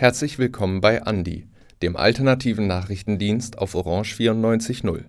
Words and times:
Herzlich 0.00 0.38
willkommen 0.38 0.80
bei 0.80 1.02
Andi, 1.02 1.46
dem 1.82 1.94
alternativen 1.94 2.66
Nachrichtendienst 2.66 3.58
auf 3.58 3.74
Orange 3.74 4.14
94.0. 4.14 5.04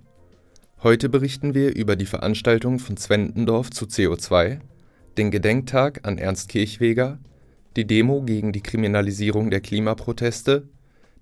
Heute 0.83 1.07
berichten 1.07 1.53
wir 1.53 1.73
über 1.77 1.95
die 1.95 2.05
Veranstaltung 2.05 2.77
von 2.77 2.97
Zwentendorf 2.97 3.69
zu 3.69 3.85
CO2, 3.85 4.59
den 5.17 5.31
Gedenktag 5.31 6.05
an 6.05 6.17
Ernst 6.17 6.49
Kirchweger, 6.49 7.19
die 7.77 7.87
Demo 7.87 8.23
gegen 8.23 8.51
die 8.51 8.59
Kriminalisierung 8.59 9.49
der 9.49 9.61
Klimaproteste, 9.61 10.67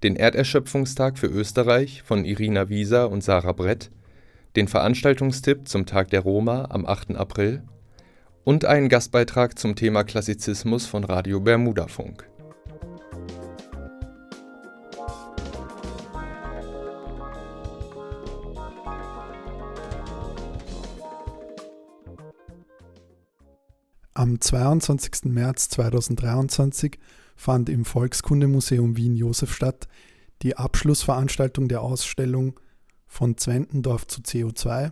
den 0.01 0.15
Erderschöpfungstag 0.15 1.19
für 1.19 1.27
Österreich 1.27 2.01
von 2.01 2.25
Irina 2.25 2.69
Wieser 2.69 3.11
und 3.11 3.23
Sarah 3.23 3.51
Brett, 3.51 3.91
den 4.55 4.67
Veranstaltungstipp 4.67 5.67
zum 5.67 5.85
Tag 5.85 6.09
der 6.09 6.21
Roma 6.21 6.69
am 6.71 6.87
8. 6.87 7.15
April 7.15 7.61
und 8.43 8.65
einen 8.65 8.89
Gastbeitrag 8.89 9.59
zum 9.59 9.75
Thema 9.75 10.03
Klassizismus 10.03 10.87
von 10.87 11.03
Radio 11.03 11.39
Bermudafunk. 11.39 12.28
Am 24.29 24.39
22. 24.39 25.25
März 25.25 25.69
2023 25.69 26.99
fand 27.35 27.67
im 27.67 27.83
Volkskundemuseum 27.83 28.95
Wien-Josefstadt 28.95 29.87
die 30.43 30.55
Abschlussveranstaltung 30.55 31.67
der 31.67 31.81
Ausstellung 31.81 32.59
Von 33.07 33.37
Zwentendorf 33.37 34.05
zu 34.05 34.21
CO2 34.21 34.91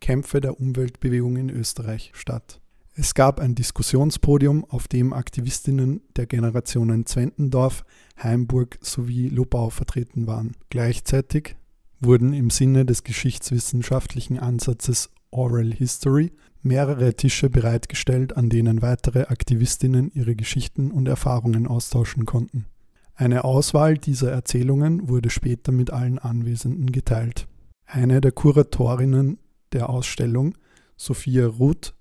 Kämpfe 0.00 0.40
der 0.40 0.60
Umweltbewegung 0.60 1.38
in 1.38 1.50
Österreich 1.50 2.12
statt. 2.14 2.60
Es 2.94 3.14
gab 3.14 3.40
ein 3.40 3.56
Diskussionspodium, 3.56 4.64
auf 4.66 4.86
dem 4.86 5.12
Aktivistinnen 5.12 6.00
der 6.14 6.26
Generationen 6.26 7.04
Zwentendorf, 7.04 7.84
Heimburg 8.22 8.78
sowie 8.80 9.28
Lobau 9.28 9.70
vertreten 9.70 10.28
waren. 10.28 10.52
Gleichzeitig 10.70 11.56
wurden 11.98 12.32
im 12.32 12.50
Sinne 12.50 12.86
des 12.86 13.02
geschichtswissenschaftlichen 13.02 14.38
Ansatzes 14.38 15.10
Oral 15.32 15.72
History 15.72 16.30
mehrere 16.62 17.14
Tische 17.14 17.50
bereitgestellt, 17.50 18.36
an 18.36 18.48
denen 18.48 18.82
weitere 18.82 19.24
Aktivistinnen 19.24 20.10
ihre 20.12 20.36
Geschichten 20.36 20.90
und 20.90 21.08
Erfahrungen 21.08 21.66
austauschen 21.66 22.26
konnten. 22.26 22.66
Eine 23.14 23.44
Auswahl 23.44 23.98
dieser 23.98 24.30
Erzählungen 24.30 25.08
wurde 25.08 25.30
später 25.30 25.72
mit 25.72 25.90
allen 25.90 26.18
Anwesenden 26.18 26.92
geteilt. 26.92 27.48
Eine 27.84 28.20
der 28.20 28.32
Kuratorinnen 28.32 29.38
der 29.72 29.88
Ausstellung, 29.88 30.54
Sophia 30.96 31.46
Ruth, 31.46 31.94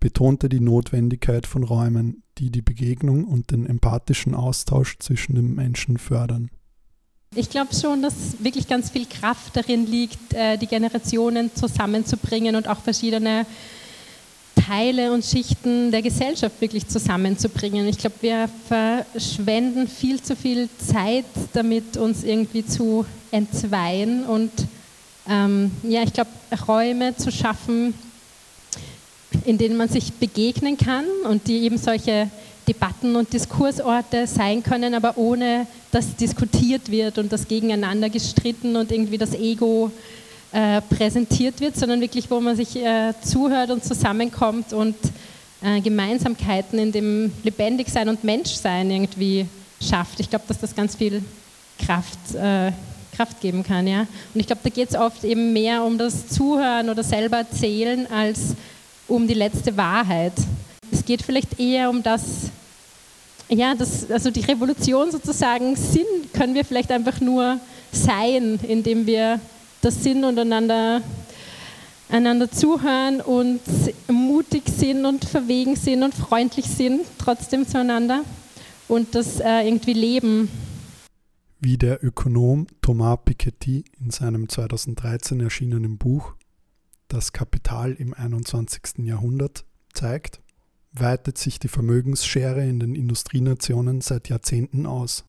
betonte 0.00 0.48
die 0.48 0.60
Notwendigkeit 0.60 1.46
von 1.46 1.64
Räumen, 1.64 2.22
die 2.38 2.50
die 2.50 2.62
Begegnung 2.62 3.24
und 3.24 3.50
den 3.50 3.66
empathischen 3.66 4.34
Austausch 4.34 4.98
zwischen 4.98 5.34
den 5.34 5.54
Menschen 5.54 5.98
fördern. 5.98 6.50
Ich 7.34 7.50
glaube 7.50 7.74
schon, 7.74 8.02
dass 8.02 8.42
wirklich 8.42 8.68
ganz 8.68 8.90
viel 8.90 9.06
Kraft 9.06 9.56
darin 9.56 9.86
liegt, 9.86 10.32
äh, 10.32 10.56
die 10.56 10.66
Generationen 10.66 11.54
zusammenzubringen 11.54 12.56
und 12.56 12.68
auch 12.68 12.80
verschiedene 12.80 13.44
Teile 14.68 15.12
und 15.12 15.24
Schichten 15.24 15.90
der 15.90 16.02
Gesellschaft 16.02 16.60
wirklich 16.60 16.86
zusammenzubringen. 16.86 17.88
Ich 17.88 17.96
glaube, 17.96 18.16
wir 18.20 18.50
verschwenden 18.68 19.88
viel 19.88 20.20
zu 20.22 20.36
viel 20.36 20.68
Zeit 20.76 21.24
damit, 21.54 21.96
uns 21.96 22.22
irgendwie 22.22 22.66
zu 22.66 23.06
entzweien 23.30 24.24
und 24.24 24.50
ähm, 25.26 25.70
ja, 25.84 26.02
ich 26.02 26.12
glaube, 26.12 26.28
Räume 26.66 27.16
zu 27.16 27.32
schaffen, 27.32 27.94
in 29.46 29.56
denen 29.56 29.78
man 29.78 29.88
sich 29.88 30.12
begegnen 30.12 30.76
kann 30.76 31.06
und 31.24 31.48
die 31.48 31.60
eben 31.60 31.78
solche 31.78 32.28
Debatten 32.66 33.16
und 33.16 33.32
Diskursorte 33.32 34.26
sein 34.26 34.62
können, 34.62 34.92
aber 34.94 35.16
ohne 35.16 35.66
dass 35.90 36.14
diskutiert 36.16 36.90
wird 36.90 37.16
und 37.16 37.32
das 37.32 37.48
gegeneinander 37.48 38.10
gestritten 38.10 38.76
und 38.76 38.92
irgendwie 38.92 39.16
das 39.16 39.32
Ego 39.32 39.90
präsentiert 40.50 41.60
wird, 41.60 41.76
sondern 41.76 42.00
wirklich, 42.00 42.30
wo 42.30 42.40
man 42.40 42.56
sich 42.56 42.74
äh, 42.76 43.12
zuhört 43.22 43.70
und 43.70 43.84
zusammenkommt 43.84 44.72
und 44.72 44.96
äh, 45.62 45.80
Gemeinsamkeiten 45.80 46.78
in 46.78 46.92
dem 46.92 47.32
Lebendigsein 47.42 48.08
und 48.08 48.22
Menschsein 48.24 48.90
irgendwie 48.90 49.46
schafft. 49.80 50.20
Ich 50.20 50.30
glaube, 50.30 50.44
dass 50.48 50.58
das 50.58 50.74
ganz 50.74 50.96
viel 50.96 51.22
Kraft, 51.84 52.34
äh, 52.34 52.72
Kraft 53.16 53.40
geben 53.40 53.62
kann. 53.64 53.86
Ja? 53.86 54.00
Und 54.00 54.40
ich 54.40 54.46
glaube, 54.46 54.62
da 54.62 54.70
geht 54.70 54.90
es 54.90 54.96
oft 54.96 55.24
eben 55.24 55.52
mehr 55.52 55.84
um 55.84 55.98
das 55.98 56.28
Zuhören 56.28 56.88
oder 56.88 57.02
selber 57.02 57.38
erzählen 57.38 58.06
als 58.10 58.54
um 59.08 59.26
die 59.26 59.34
letzte 59.34 59.76
Wahrheit. 59.76 60.34
Es 60.92 61.04
geht 61.04 61.22
vielleicht 61.22 61.58
eher 61.58 61.90
um 61.90 62.02
das, 62.02 62.50
ja, 63.48 63.74
das, 63.74 64.10
also 64.10 64.30
die 64.30 64.40
Revolution 64.40 65.10
sozusagen, 65.10 65.74
Sinn 65.74 66.06
können 66.32 66.54
wir 66.54 66.64
vielleicht 66.64 66.92
einfach 66.92 67.20
nur 67.20 67.58
sein, 67.90 68.60
indem 68.62 69.06
wir 69.06 69.40
das 69.80 70.02
sind 70.02 70.24
und 70.24 70.38
einander, 70.38 71.02
einander 72.08 72.50
zuhören 72.50 73.20
und 73.20 73.60
mutig 74.08 74.64
sind 74.68 75.04
und 75.04 75.24
verwegen 75.24 75.76
sind 75.76 76.02
und 76.02 76.14
freundlich 76.14 76.66
sind, 76.66 77.02
trotzdem 77.18 77.66
zueinander 77.66 78.24
und 78.88 79.14
das 79.14 79.40
äh, 79.40 79.66
irgendwie 79.66 79.92
leben. 79.92 80.48
Wie 81.60 81.76
der 81.76 82.04
Ökonom 82.04 82.66
Thomas 82.82 83.18
Piketty 83.24 83.84
in 84.00 84.10
seinem 84.10 84.48
2013 84.48 85.40
erschienenen 85.40 85.98
Buch 85.98 86.34
Das 87.08 87.32
Kapital 87.32 87.94
im 87.94 88.14
21. 88.14 89.04
Jahrhundert 89.04 89.64
zeigt, 89.92 90.40
weitet 90.92 91.38
sich 91.38 91.58
die 91.58 91.68
Vermögensschere 91.68 92.64
in 92.64 92.80
den 92.80 92.94
Industrienationen 92.94 94.00
seit 94.00 94.28
Jahrzehnten 94.28 94.86
aus. 94.86 95.24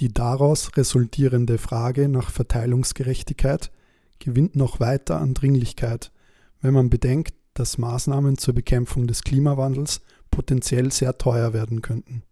Die 0.00 0.12
daraus 0.12 0.76
resultierende 0.76 1.58
Frage 1.58 2.08
nach 2.08 2.30
Verteilungsgerechtigkeit 2.30 3.70
gewinnt 4.20 4.54
noch 4.54 4.78
weiter 4.78 5.20
an 5.20 5.34
Dringlichkeit, 5.34 6.12
wenn 6.60 6.74
man 6.74 6.90
bedenkt, 6.90 7.34
dass 7.54 7.78
Maßnahmen 7.78 8.38
zur 8.38 8.54
Bekämpfung 8.54 9.06
des 9.06 9.22
Klimawandels 9.22 10.00
potenziell 10.30 10.92
sehr 10.92 11.18
teuer 11.18 11.52
werden 11.52 11.82
könnten. 11.82 12.22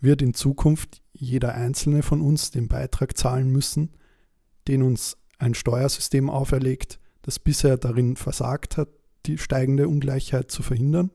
Wird 0.00 0.20
in 0.20 0.34
Zukunft 0.34 1.02
jeder 1.12 1.54
einzelne 1.54 2.02
von 2.02 2.20
uns 2.20 2.50
den 2.50 2.68
Beitrag 2.68 3.16
zahlen 3.16 3.50
müssen, 3.50 3.90
den 4.66 4.82
uns 4.82 5.16
ein 5.38 5.54
Steuersystem 5.54 6.28
auferlegt, 6.28 6.98
das 7.22 7.38
bisher 7.38 7.76
darin 7.76 8.16
versagt 8.16 8.76
hat, 8.76 8.88
die 9.26 9.38
steigende 9.38 9.88
Ungleichheit 9.88 10.50
zu 10.50 10.62
verhindern? 10.62 11.10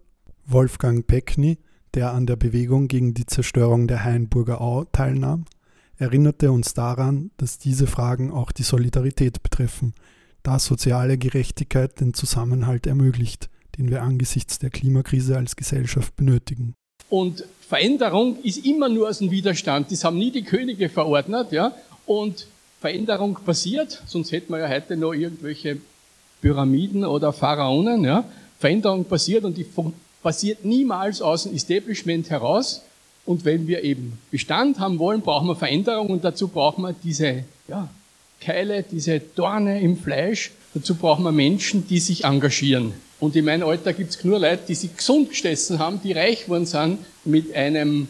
Wolfgang 0.45 1.05
Peckny, 1.05 1.59
der 1.93 2.13
an 2.13 2.25
der 2.25 2.35
Bewegung 2.35 2.87
gegen 2.87 3.13
die 3.13 3.25
Zerstörung 3.25 3.87
der 3.87 4.03
Hainburger 4.03 4.61
Au 4.61 4.85
teilnahm, 4.85 5.45
erinnerte 5.97 6.51
uns 6.51 6.73
daran, 6.73 7.31
dass 7.37 7.59
diese 7.59 7.85
Fragen 7.85 8.31
auch 8.31 8.51
die 8.51 8.63
Solidarität 8.63 9.43
betreffen, 9.43 9.93
da 10.43 10.59
soziale 10.59 11.17
Gerechtigkeit 11.17 11.99
den 11.99 12.13
Zusammenhalt 12.13 12.87
ermöglicht, 12.87 13.49
den 13.77 13.89
wir 13.89 14.01
angesichts 14.01 14.59
der 14.59 14.69
Klimakrise 14.69 15.37
als 15.37 15.55
Gesellschaft 15.55 16.15
benötigen. 16.15 16.73
Und 17.09 17.43
Veränderung 17.67 18.37
ist 18.43 18.65
immer 18.65 18.89
nur 18.89 19.09
aus 19.09 19.19
dem 19.19 19.31
Widerstand. 19.31 19.91
Das 19.91 20.03
haben 20.03 20.17
nie 20.17 20.31
die 20.31 20.43
Könige 20.43 20.89
verordnet, 20.89 21.51
ja. 21.51 21.73
Und 22.05 22.47
Veränderung 22.81 23.35
passiert, 23.45 24.01
sonst 24.05 24.31
hätten 24.31 24.53
wir 24.53 24.59
ja 24.59 24.69
heute 24.69 24.95
noch 24.95 25.13
irgendwelche 25.13 25.77
Pyramiden 26.41 27.05
oder 27.05 27.33
Pharaonen, 27.33 28.03
ja. 28.03 28.23
Veränderung 28.59 29.05
passiert 29.05 29.43
und 29.43 29.57
die 29.57 29.65
passiert 30.21 30.65
niemals 30.65 31.21
aus 31.21 31.43
dem 31.43 31.55
Establishment 31.55 32.29
heraus. 32.29 32.81
Und 33.25 33.45
wenn 33.45 33.67
wir 33.67 33.83
eben 33.83 34.17
Bestand 34.31 34.79
haben 34.79 34.97
wollen, 34.97 35.21
brauchen 35.21 35.47
wir 35.47 35.55
Veränderung 35.55 36.07
und 36.07 36.23
dazu 36.23 36.47
brauchen 36.47 36.81
wir 36.81 36.93
diese, 36.93 37.43
ja, 37.67 37.87
Keile, 38.39 38.83
diese 38.83 39.19
Dorne 39.19 39.81
im 39.81 39.97
Fleisch. 39.97 40.51
Dazu 40.73 40.95
brauchen 40.95 41.23
wir 41.23 41.31
Menschen, 41.31 41.87
die 41.87 41.99
sich 41.99 42.23
engagieren. 42.23 42.93
Und 43.19 43.35
in 43.35 43.45
meinem 43.45 43.67
Alter 43.67 43.93
gibt 43.93 44.11
es 44.11 44.23
nur 44.23 44.39
Leute, 44.39 44.61
die 44.67 44.75
sich 44.75 44.95
gesund 44.95 45.29
gestessen 45.29 45.79
haben, 45.79 45.99
die 46.01 46.13
reich 46.13 46.43
geworden 46.45 46.65
sind 46.65 46.99
mit 47.25 47.53
einem 47.53 48.07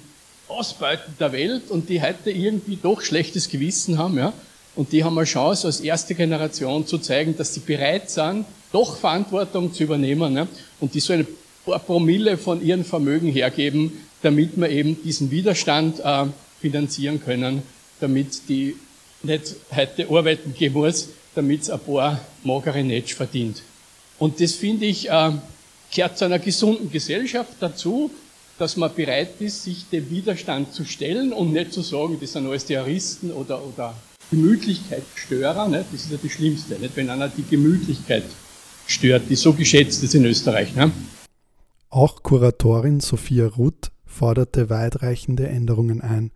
Ausbeuten 0.47 1.15
der 1.19 1.31
Welt 1.31 1.69
und 1.69 1.89
die 1.89 2.01
heute 2.01 2.31
irgendwie 2.31 2.77
doch 2.81 3.01
schlechtes 3.01 3.49
Gewissen 3.49 3.97
haben. 3.97 4.17
Ja? 4.17 4.33
Und 4.75 4.91
die 4.91 5.03
haben 5.03 5.17
eine 5.17 5.25
Chance, 5.25 5.67
als 5.67 5.79
erste 5.79 6.13
Generation 6.13 6.85
zu 6.85 6.99
zeigen, 6.99 7.35
dass 7.35 7.53
sie 7.53 7.61
bereit 7.61 8.09
sind, 8.09 8.45
doch 8.71 8.97
Verantwortung 8.97 9.73
zu 9.73 9.83
übernehmen. 9.83 10.35
Ja? 10.35 10.47
Und 10.79 10.93
die 10.93 10.99
so 10.99 11.13
ein 11.13 11.25
paar 11.65 11.79
Promille 11.79 12.37
von 12.37 12.63
ihrem 12.63 12.85
Vermögen 12.85 13.31
hergeben, 13.31 13.91
damit 14.21 14.57
wir 14.57 14.69
eben 14.69 15.01
diesen 15.01 15.31
Widerstand 15.31 15.99
äh, 16.01 16.25
finanzieren 16.61 17.23
können, 17.23 17.63
damit 17.99 18.47
die 18.47 18.75
nicht 19.23 19.55
heute 19.75 20.09
arbeiten 20.09 20.53
gehen 20.53 20.73
muss, 20.73 21.09
damit 21.35 21.63
es 21.63 21.69
ein 21.69 21.79
paar 21.79 22.19
magere 22.43 22.83
Netsch 22.83 23.13
verdient. 23.13 23.61
Und 24.17 24.41
das 24.41 24.53
finde 24.53 24.85
ich, 24.85 25.09
äh, 25.09 25.31
gehört 25.93 26.17
zu 26.17 26.25
einer 26.25 26.39
gesunden 26.39 26.91
Gesellschaft 26.91 27.53
dazu, 27.59 28.11
dass 28.57 28.75
man 28.75 28.93
bereit 28.93 29.39
ist, 29.39 29.63
sich 29.63 29.89
dem 29.89 30.09
Widerstand 30.09 30.73
zu 30.73 30.83
stellen 30.83 31.31
und 31.31 31.53
nicht 31.53 31.71
zu 31.71 31.81
sagen, 31.81 32.17
das 32.19 32.33
sind 32.33 32.45
alles 32.45 32.65
Terroristen 32.65 33.31
oder, 33.31 33.63
oder 33.65 33.95
Gemütlichkeitsstörer. 34.29 35.67
Ne? 35.69 35.85
Das 35.91 36.01
ist 36.01 36.11
ja 36.11 36.17
das 36.21 36.31
Schlimmste, 36.31 36.75
nicht? 36.75 36.95
wenn 36.95 37.09
einer 37.09 37.29
die 37.29 37.45
Gemütlichkeit 37.49 38.25
stört, 38.85 39.23
die 39.29 39.35
so 39.35 39.53
geschätzt 39.53 40.03
ist 40.03 40.13
in 40.13 40.25
Österreich. 40.25 40.75
Ne? 40.75 40.91
Auch 41.89 42.21
Kuratorin 42.21 42.99
Sophia 42.99 43.47
Ruth 43.47 43.91
forderte 44.05 44.69
weitreichende 44.69 45.47
Änderungen 45.47 46.01
ein, 46.01 46.31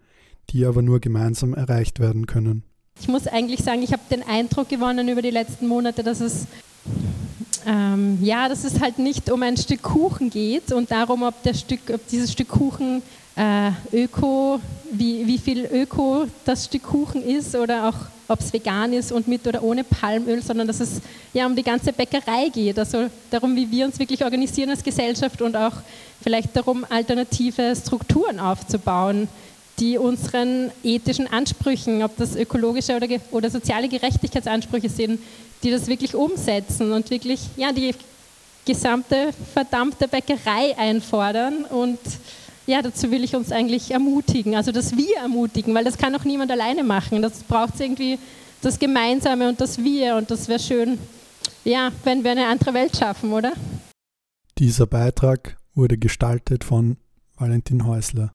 die 0.49 0.65
aber 0.65 0.81
nur 0.81 0.99
gemeinsam 0.99 1.53
erreicht 1.53 1.99
werden 1.99 2.25
können. 2.25 2.63
Ich 3.03 3.09
muss 3.09 3.27
eigentlich 3.27 3.61
sagen, 3.61 3.83
ich 3.83 3.91
habe 3.91 4.01
den 4.09 4.23
Eindruck 4.23 4.69
gewonnen 4.69 5.09
über 5.09 5.21
die 5.21 5.29
letzten 5.29 5.67
Monate, 5.67 6.03
dass 6.03 6.21
es 6.21 6.45
ähm, 7.65 8.17
ja, 8.21 8.47
dass 8.47 8.63
es 8.63 8.79
halt 8.79 8.97
nicht 8.97 9.29
um 9.29 9.43
ein 9.43 9.57
Stück 9.57 9.81
Kuchen 9.81 10.29
geht 10.29 10.71
und 10.71 10.89
darum, 10.89 11.23
ob, 11.23 11.43
der 11.43 11.53
Stück, 11.53 11.81
ob 11.93 12.07
dieses 12.07 12.31
Stück 12.31 12.47
Kuchen 12.47 13.01
äh, 13.35 13.71
öko, 13.91 14.61
wie, 14.89 15.27
wie 15.27 15.37
viel 15.37 15.65
öko 15.65 16.27
das 16.45 16.63
Stück 16.63 16.83
Kuchen 16.83 17.21
ist 17.21 17.53
oder 17.55 17.89
auch 17.89 17.95
ob 18.29 18.39
es 18.39 18.53
vegan 18.53 18.93
ist 18.93 19.11
und 19.11 19.27
mit 19.27 19.45
oder 19.45 19.61
ohne 19.63 19.83
Palmöl, 19.83 20.41
sondern 20.41 20.67
dass 20.67 20.79
es 20.79 21.01
ja 21.33 21.45
um 21.45 21.57
die 21.57 21.63
ganze 21.63 21.91
Bäckerei 21.91 22.47
geht, 22.53 22.79
also 22.79 23.09
darum, 23.29 23.53
wie 23.53 23.69
wir 23.69 23.85
uns 23.85 23.99
wirklich 23.99 24.23
organisieren 24.23 24.69
als 24.69 24.81
Gesellschaft 24.81 25.41
und 25.41 25.57
auch 25.57 25.73
vielleicht 26.21 26.55
darum, 26.55 26.85
alternative 26.89 27.75
Strukturen 27.75 28.39
aufzubauen, 28.39 29.27
die 29.79 29.97
unseren 29.97 30.71
ethischen 30.83 31.27
Ansprüchen, 31.27 32.03
ob 32.03 32.15
das 32.17 32.35
ökologische 32.35 32.95
oder, 32.95 33.07
oder 33.31 33.49
soziale 33.49 33.89
Gerechtigkeitsansprüche 33.89 34.89
sind, 34.89 35.19
die 35.63 35.71
das 35.71 35.87
wirklich 35.87 36.15
umsetzen 36.15 36.91
und 36.91 37.09
wirklich 37.09 37.41
ja, 37.55 37.71
die 37.71 37.93
gesamte 38.65 39.29
verdammte 39.53 40.07
Bäckerei 40.07 40.77
einfordern. 40.77 41.65
Und 41.65 41.99
ja, 42.67 42.81
dazu 42.81 43.11
will 43.11 43.23
ich 43.23 43.35
uns 43.35 43.51
eigentlich 43.51 43.91
ermutigen, 43.91 44.55
also 44.55 44.71
dass 44.71 44.95
wir 44.95 45.17
ermutigen, 45.17 45.73
weil 45.73 45.83
das 45.83 45.97
kann 45.97 46.15
auch 46.15 46.23
niemand 46.23 46.51
alleine 46.51 46.83
machen. 46.83 47.21
Das 47.21 47.43
braucht 47.43 47.79
irgendwie 47.79 48.19
das 48.61 48.79
Gemeinsame 48.79 49.49
und 49.49 49.59
das 49.59 49.83
Wir 49.83 50.15
und 50.15 50.31
das 50.31 50.47
wäre 50.47 50.59
schön, 50.59 50.97
ja, 51.65 51.91
wenn 52.03 52.23
wir 52.23 52.31
eine 52.31 52.47
andere 52.47 52.73
Welt 52.73 52.95
schaffen, 52.95 53.33
oder? 53.33 53.53
Dieser 54.57 54.85
Beitrag 54.85 55.57
wurde 55.73 55.97
gestaltet 55.97 56.63
von 56.63 56.97
Valentin 57.37 57.85
Häusler. 57.85 58.31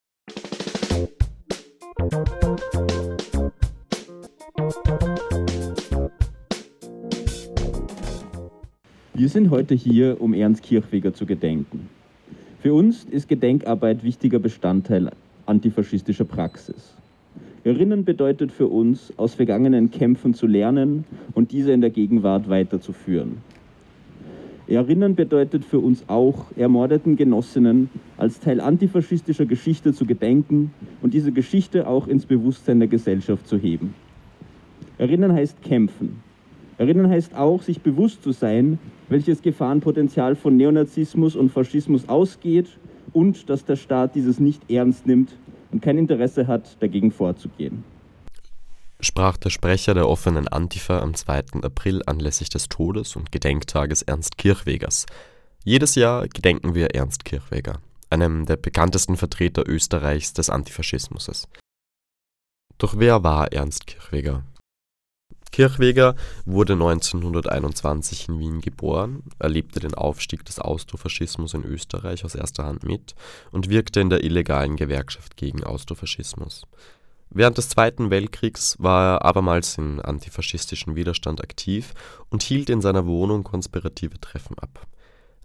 Wir 9.15 9.29
sind 9.29 9.51
heute 9.51 9.75
hier, 9.75 10.21
um 10.21 10.33
Ernst 10.33 10.63
Kirchweger 10.63 11.13
zu 11.13 11.27
gedenken. 11.27 11.89
Für 12.61 12.73
uns 12.73 13.03
ist 13.03 13.29
Gedenkarbeit 13.29 14.05
wichtiger 14.05 14.39
Bestandteil 14.39 15.11
antifaschistischer 15.47 16.25
Praxis. 16.25 16.95
Erinnern 17.65 18.05
bedeutet 18.05 18.53
für 18.53 18.69
uns, 18.69 19.13
aus 19.17 19.35
vergangenen 19.35 19.91
Kämpfen 19.91 20.35
zu 20.35 20.47
lernen 20.47 21.05
und 21.35 21.51
diese 21.51 21.73
in 21.73 21.81
der 21.81 21.91
Gegenwart 21.91 22.49
weiterzuführen. 22.49 23.39
Erinnern 24.69 25.15
bedeutet 25.15 25.65
für 25.65 25.79
uns 25.79 26.05
auch, 26.09 26.45
ermordeten 26.57 27.17
Genossinnen 27.17 27.89
als 28.19 28.39
Teil 28.39 28.61
antifaschistischer 28.61 29.47
Geschichte 29.47 29.95
zu 29.95 30.05
gedenken 30.05 30.73
und 31.01 31.15
diese 31.15 31.33
Geschichte 31.33 31.89
auch 31.89 32.07
ins 32.07 32.27
Bewusstsein 32.27 32.79
der 32.79 32.89
Gesellschaft 32.89 33.47
zu 33.47 33.57
heben. 33.57 33.95
Erinnern 34.99 35.33
heißt 35.33 35.63
kämpfen. 35.63 36.23
Erinnern 36.77 37.09
heißt 37.09 37.35
auch, 37.35 37.63
sich 37.63 37.81
bewusst 37.81 38.23
zu 38.23 38.33
sein, 38.33 38.79
welches 39.09 39.41
Gefahrenpotenzial 39.41 40.37
von 40.37 40.59
Neonazismus 40.59 41.35
und 41.35 41.51
Faschismus 41.51 42.07
ausgeht 42.09 42.79
und 43.15 43.49
dass 43.49 43.65
der 43.65 43.77
Staat 43.77 44.15
dieses 44.17 44.39
nicht 44.39 44.71
ernst 44.71 45.07
nimmt 45.07 45.35
und 45.73 45.81
kein 45.81 45.97
Interesse 45.97 46.47
hat, 46.47 46.77
dagegen 46.81 47.11
vorzugehen 47.11 47.85
sprach 49.01 49.37
der 49.37 49.51
Sprecher 49.51 49.95
der 49.95 50.09
offenen 50.09 50.49
Antifa 50.49 51.01
am 51.01 51.15
2. 51.15 51.63
April 51.63 52.03
anlässlich 52.07 52.49
des 52.49 52.69
Todes 52.69 53.17
und 53.17 53.33
Gedenktages 53.33 54.03
Ernst 54.03 54.39
Kirchwegers. 54.39 55.07
Jedes 55.65 55.95
Jahr 55.95 56.29
gedenken 56.29 56.75
wir 56.75 56.95
Ernst 56.95 57.25
Kirchweger, 57.25 57.81
einem 58.11 58.47
der 58.47 58.57
bekanntesten 58.57 59.17
Vertreter 59.17 59.69
Österreichs 59.69 60.33
des 60.33 60.51
Antifaschismus. 60.51 61.49
Doch 62.79 62.95
wer 62.97 63.23
war 63.23 63.53
Ernst 63.53 63.87
Kirchweger? 63.87 64.45
Kirchweger 65.51 66.15
wurde 66.45 66.75
1921 66.75 68.29
in 68.29 68.39
Wien 68.39 68.61
geboren, 68.61 69.23
erlebte 69.39 69.81
den 69.81 69.95
Aufstieg 69.95 70.45
des 70.45 70.59
Austrofaschismus 70.59 71.55
in 71.55 71.65
Österreich 71.65 72.25
aus 72.25 72.35
erster 72.35 72.65
Hand 72.65 72.85
mit 72.85 73.15
und 73.51 73.69
wirkte 73.69 74.01
in 74.01 74.11
der 74.11 74.23
illegalen 74.23 74.77
Gewerkschaft 74.77 75.37
gegen 75.37 75.65
Austrofaschismus. 75.65 76.67
Während 77.31 77.59
des 77.59 77.69
Zweiten 77.69 78.11
Weltkriegs 78.11 78.77
war 78.79 79.15
er 79.15 79.25
abermals 79.25 79.77
im 79.77 80.01
antifaschistischen 80.01 80.97
Widerstand 80.97 81.43
aktiv 81.43 81.93
und 82.31 82.43
hielt 82.43 82.71
in 82.71 82.81
seiner 82.81 83.07
Wohnung 83.07 83.45
konspirative 83.45 84.21
Treffen 84.21 84.59
ab. 84.59 84.87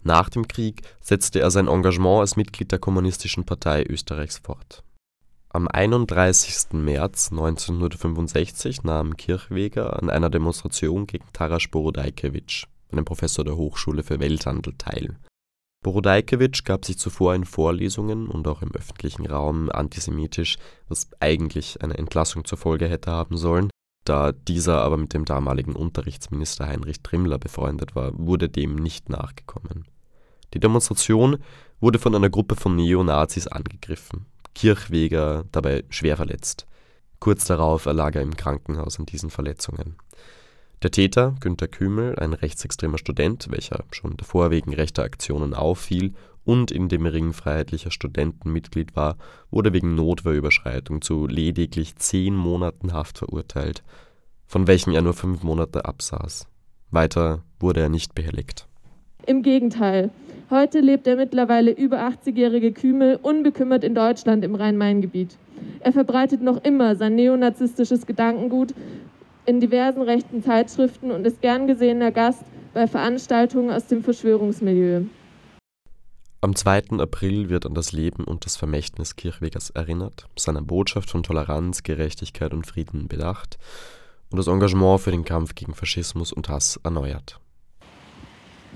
Nach 0.02 0.28
dem 0.28 0.48
Krieg 0.48 0.82
setzte 1.00 1.40
er 1.40 1.50
sein 1.50 1.68
Engagement 1.68 2.20
als 2.20 2.36
Mitglied 2.36 2.72
der 2.72 2.78
Kommunistischen 2.78 3.44
Partei 3.44 3.84
Österreichs 3.84 4.38
fort. 4.38 4.82
Am 5.50 5.68
31. 5.68 6.72
März 6.72 7.30
1965 7.30 8.82
nahm 8.82 9.16
Kirchweger 9.16 10.02
an 10.02 10.10
einer 10.10 10.30
Demonstration 10.30 11.06
gegen 11.06 11.26
Taras 11.32 11.68
Borodajkewitsch, 11.70 12.66
einem 12.90 13.04
Professor 13.04 13.44
der 13.44 13.56
Hochschule 13.56 14.02
für 14.02 14.20
Welthandel, 14.20 14.74
teil 14.76 15.16
Borodajkewitsch 15.84 16.64
gab 16.64 16.86
sich 16.86 16.98
zuvor 16.98 17.34
in 17.34 17.44
Vorlesungen 17.44 18.26
und 18.26 18.48
auch 18.48 18.62
im 18.62 18.74
öffentlichen 18.74 19.26
Raum 19.26 19.70
antisemitisch, 19.70 20.56
was 20.88 21.08
eigentlich 21.20 21.82
eine 21.82 21.98
Entlassung 21.98 22.46
zur 22.46 22.56
Folge 22.56 22.88
hätte 22.88 23.12
haben 23.12 23.36
sollen. 23.36 23.68
Da 24.04 24.32
dieser 24.32 24.80
aber 24.80 24.96
mit 24.96 25.12
dem 25.12 25.26
damaligen 25.26 25.76
Unterrichtsminister 25.76 26.66
Heinrich 26.66 27.02
Trimmler 27.02 27.38
befreundet 27.38 27.94
war, 27.94 28.12
wurde 28.14 28.48
dem 28.48 28.76
nicht 28.76 29.10
nachgekommen. 29.10 29.84
Die 30.54 30.60
Demonstration 30.60 31.36
wurde 31.80 31.98
von 31.98 32.14
einer 32.14 32.30
Gruppe 32.30 32.56
von 32.56 32.76
Neonazis 32.76 33.46
angegriffen, 33.46 34.24
Kirchweger 34.54 35.44
dabei 35.52 35.84
schwer 35.90 36.16
verletzt. 36.16 36.66
Kurz 37.20 37.44
darauf 37.44 37.84
erlag 37.84 38.14
er 38.14 38.22
im 38.22 38.36
Krankenhaus 38.36 38.98
an 38.98 39.04
diesen 39.04 39.28
Verletzungen 39.28 39.96
der 40.84 40.90
Täter, 40.90 41.34
Günter 41.40 41.66
Kümel, 41.66 42.14
ein 42.18 42.34
rechtsextremer 42.34 42.98
Student, 42.98 43.46
welcher 43.50 43.84
schon 43.90 44.18
davor 44.18 44.50
wegen 44.50 44.74
rechter 44.74 45.02
Aktionen 45.02 45.54
auffiel 45.54 46.12
und 46.44 46.70
in 46.70 46.90
dem 46.90 47.06
Ring 47.06 47.32
Freiheitlicher 47.32 47.90
Studenten 47.90 48.52
Mitglied 48.52 48.94
war, 48.94 49.16
wurde 49.50 49.72
wegen 49.72 49.94
Notwehrüberschreitung 49.94 51.00
zu 51.00 51.26
lediglich 51.26 51.96
zehn 51.96 52.36
Monaten 52.36 52.92
Haft 52.92 53.16
verurteilt, 53.16 53.82
von 54.46 54.66
welchen 54.66 54.92
er 54.92 55.00
nur 55.00 55.14
fünf 55.14 55.42
Monate 55.42 55.86
absaß. 55.86 56.46
Weiter 56.90 57.42
wurde 57.58 57.80
er 57.80 57.88
nicht 57.88 58.14
behelligt. 58.14 58.68
Im 59.26 59.42
Gegenteil. 59.42 60.10
Heute 60.50 60.80
lebt 60.80 61.06
der 61.06 61.16
mittlerweile 61.16 61.70
über 61.70 62.06
80-jährige 62.06 62.72
Kümel 62.72 63.18
unbekümmert 63.22 63.84
in 63.84 63.94
Deutschland 63.94 64.44
im 64.44 64.54
Rhein-Main-Gebiet. 64.54 65.38
Er 65.80 65.92
verbreitet 65.94 66.42
noch 66.42 66.62
immer 66.62 66.94
sein 66.96 67.14
neonazistisches 67.14 68.04
Gedankengut 68.04 68.74
in 69.46 69.60
diversen 69.60 70.02
rechten 70.02 70.42
Zeitschriften 70.42 71.10
und 71.10 71.26
ist 71.26 71.40
gern 71.40 71.66
gesehener 71.66 72.10
Gast 72.10 72.44
bei 72.72 72.86
Veranstaltungen 72.86 73.70
aus 73.70 73.86
dem 73.86 74.02
Verschwörungsmilieu. 74.02 75.04
Am 76.40 76.54
2. 76.54 76.98
April 76.98 77.48
wird 77.48 77.64
an 77.64 77.74
das 77.74 77.92
Leben 77.92 78.24
und 78.24 78.44
das 78.44 78.56
Vermächtnis 78.56 79.16
Kirchwegers 79.16 79.70
erinnert, 79.70 80.26
seine 80.36 80.60
Botschaft 80.60 81.10
von 81.10 81.22
Toleranz, 81.22 81.82
Gerechtigkeit 81.82 82.52
und 82.52 82.66
Frieden 82.66 83.08
bedacht 83.08 83.56
und 84.30 84.38
das 84.38 84.46
Engagement 84.46 85.00
für 85.00 85.10
den 85.10 85.24
Kampf 85.24 85.54
gegen 85.54 85.74
Faschismus 85.74 86.32
und 86.32 86.48
Hass 86.48 86.78
erneuert. 86.84 87.40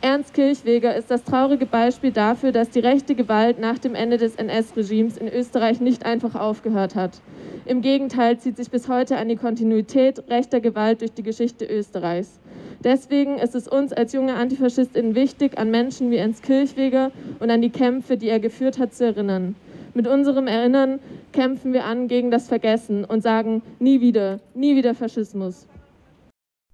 Ernst 0.00 0.33
Kirchweger 0.33 0.95
ist 0.95 1.11
das 1.11 1.25
traurige 1.25 1.67
Beispiel 1.67 2.12
dafür, 2.12 2.52
dass 2.52 2.71
die 2.71 2.78
rechte 2.78 3.17
Gewalt 3.17 3.59
nach 3.59 3.81
dem 3.81 3.97
Ende 3.97 4.17
des 4.17 4.37
NS-Regimes 4.37 5.17
in 5.17 5.26
Österreich 5.26 5.81
nicht 5.81 6.07
einfach 6.07 6.37
aufgehört 6.37 6.95
hat. 6.95 7.21
Im 7.64 7.83
Gegenteil 7.83 8.38
zieht 8.38 8.57
sich 8.57 8.71
bis 8.71 8.88
heute 8.88 9.17
eine 9.17 9.37
Kontinuität 9.37 10.23
rechter 10.31 10.61
Gewalt 10.61 11.00
durch 11.00 11.14
die 11.14 11.25
Geschichte 11.25 11.64
Österreichs. 11.64 12.38
Deswegen 12.85 13.38
ist 13.38 13.57
es 13.57 13.67
uns 13.67 13.93
als 13.93 14.12
junge 14.12 14.37
Antifaschistinnen 14.37 15.17
wichtig, 15.17 15.59
an 15.59 15.73
Menschen 15.73 16.12
wie 16.12 16.19
Ernst 16.19 16.45
Kirchweger 16.45 17.11
und 17.40 17.50
an 17.50 17.61
die 17.61 17.71
Kämpfe, 17.71 18.17
die 18.17 18.28
er 18.28 18.38
geführt 18.38 18.78
hat, 18.78 18.95
zu 18.95 19.05
erinnern. 19.05 19.57
Mit 19.95 20.07
unserem 20.07 20.47
Erinnern 20.47 21.00
kämpfen 21.33 21.73
wir 21.73 21.85
an 21.85 22.07
gegen 22.07 22.31
das 22.31 22.47
Vergessen 22.47 23.05
und 23.05 23.25
sagen 23.25 23.62
nie 23.81 24.00
wieder, 24.00 24.38
nie 24.55 24.76
wieder 24.76 24.95
Faschismus. 24.95 25.67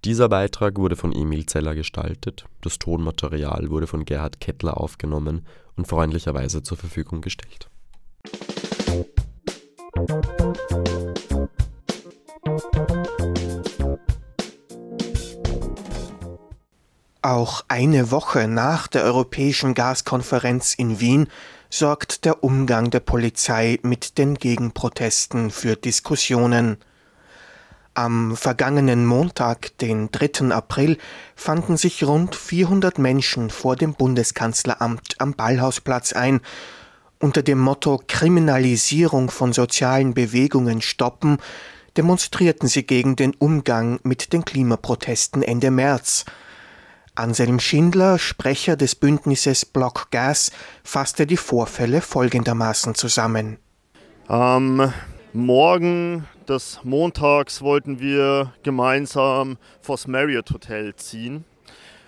Dieser 0.05 0.29
Beitrag 0.29 0.77
wurde 0.77 0.95
von 0.95 1.11
Emil 1.11 1.47
Zeller 1.47 1.73
gestaltet, 1.73 2.45
das 2.61 2.77
Tonmaterial 2.77 3.71
wurde 3.71 3.87
von 3.87 4.05
Gerhard 4.05 4.39
Kettler 4.39 4.79
aufgenommen 4.79 5.47
und 5.77 5.87
freundlicherweise 5.87 6.61
zur 6.61 6.77
Verfügung 6.77 7.21
gestellt. 7.21 7.71
Auch 17.23 17.65
eine 17.67 18.11
Woche 18.11 18.47
nach 18.47 18.85
der 18.85 19.05
Europäischen 19.05 19.73
Gaskonferenz 19.73 20.75
in 20.75 20.99
Wien 20.99 21.29
sorgt 21.71 22.25
der 22.25 22.43
Umgang 22.43 22.91
der 22.91 22.99
Polizei 22.99 23.79
mit 23.81 24.19
den 24.19 24.35
Gegenprotesten 24.35 25.49
für 25.49 25.75
Diskussionen. 25.75 26.77
Am 27.97 28.35
vergangenen 28.35 29.05
Montag, 29.05 29.77
den 29.77 30.11
3. 30.11 30.53
April, 30.53 30.97
fanden 31.33 31.77
sich 31.77 32.03
rund 32.03 32.35
400 32.35 32.99
Menschen 32.99 33.49
vor 33.49 33.77
dem 33.77 33.93
Bundeskanzleramt 33.93 35.15
am 35.19 35.33
Ballhausplatz 35.33 36.11
ein 36.11 36.41
Unter 37.19 37.41
dem 37.41 37.57
Motto 37.57 38.01
Kriminalisierung 38.05 39.31
von 39.31 39.53
sozialen 39.53 40.13
Bewegungen 40.13 40.81
stoppen 40.81 41.37
demonstrierten 41.95 42.67
sie 42.67 42.83
gegen 42.83 43.15
den 43.15 43.33
Umgang 43.33 44.01
mit 44.03 44.33
den 44.33 44.43
Klimaprotesten 44.43 45.41
Ende 45.41 45.71
März. 45.71 46.25
Anselm 47.15 47.61
Schindler, 47.61 48.19
Sprecher 48.19 48.75
des 48.75 48.95
Bündnisses 48.95 49.63
Block 49.63 50.11
Gas, 50.11 50.51
fasste 50.83 51.25
die 51.25 51.37
Vorfälle 51.37 52.01
folgendermaßen 52.01 52.93
zusammen. 52.93 53.57
Am 54.27 54.91
Morgen 55.31 56.27
des 56.49 56.79
Montags 56.83 57.61
wollten 57.61 57.99
wir 57.99 58.53
gemeinsam 58.63 59.57
vors 59.81 60.07
Marriott 60.07 60.51
Hotel 60.51 60.95
ziehen. 60.95 61.43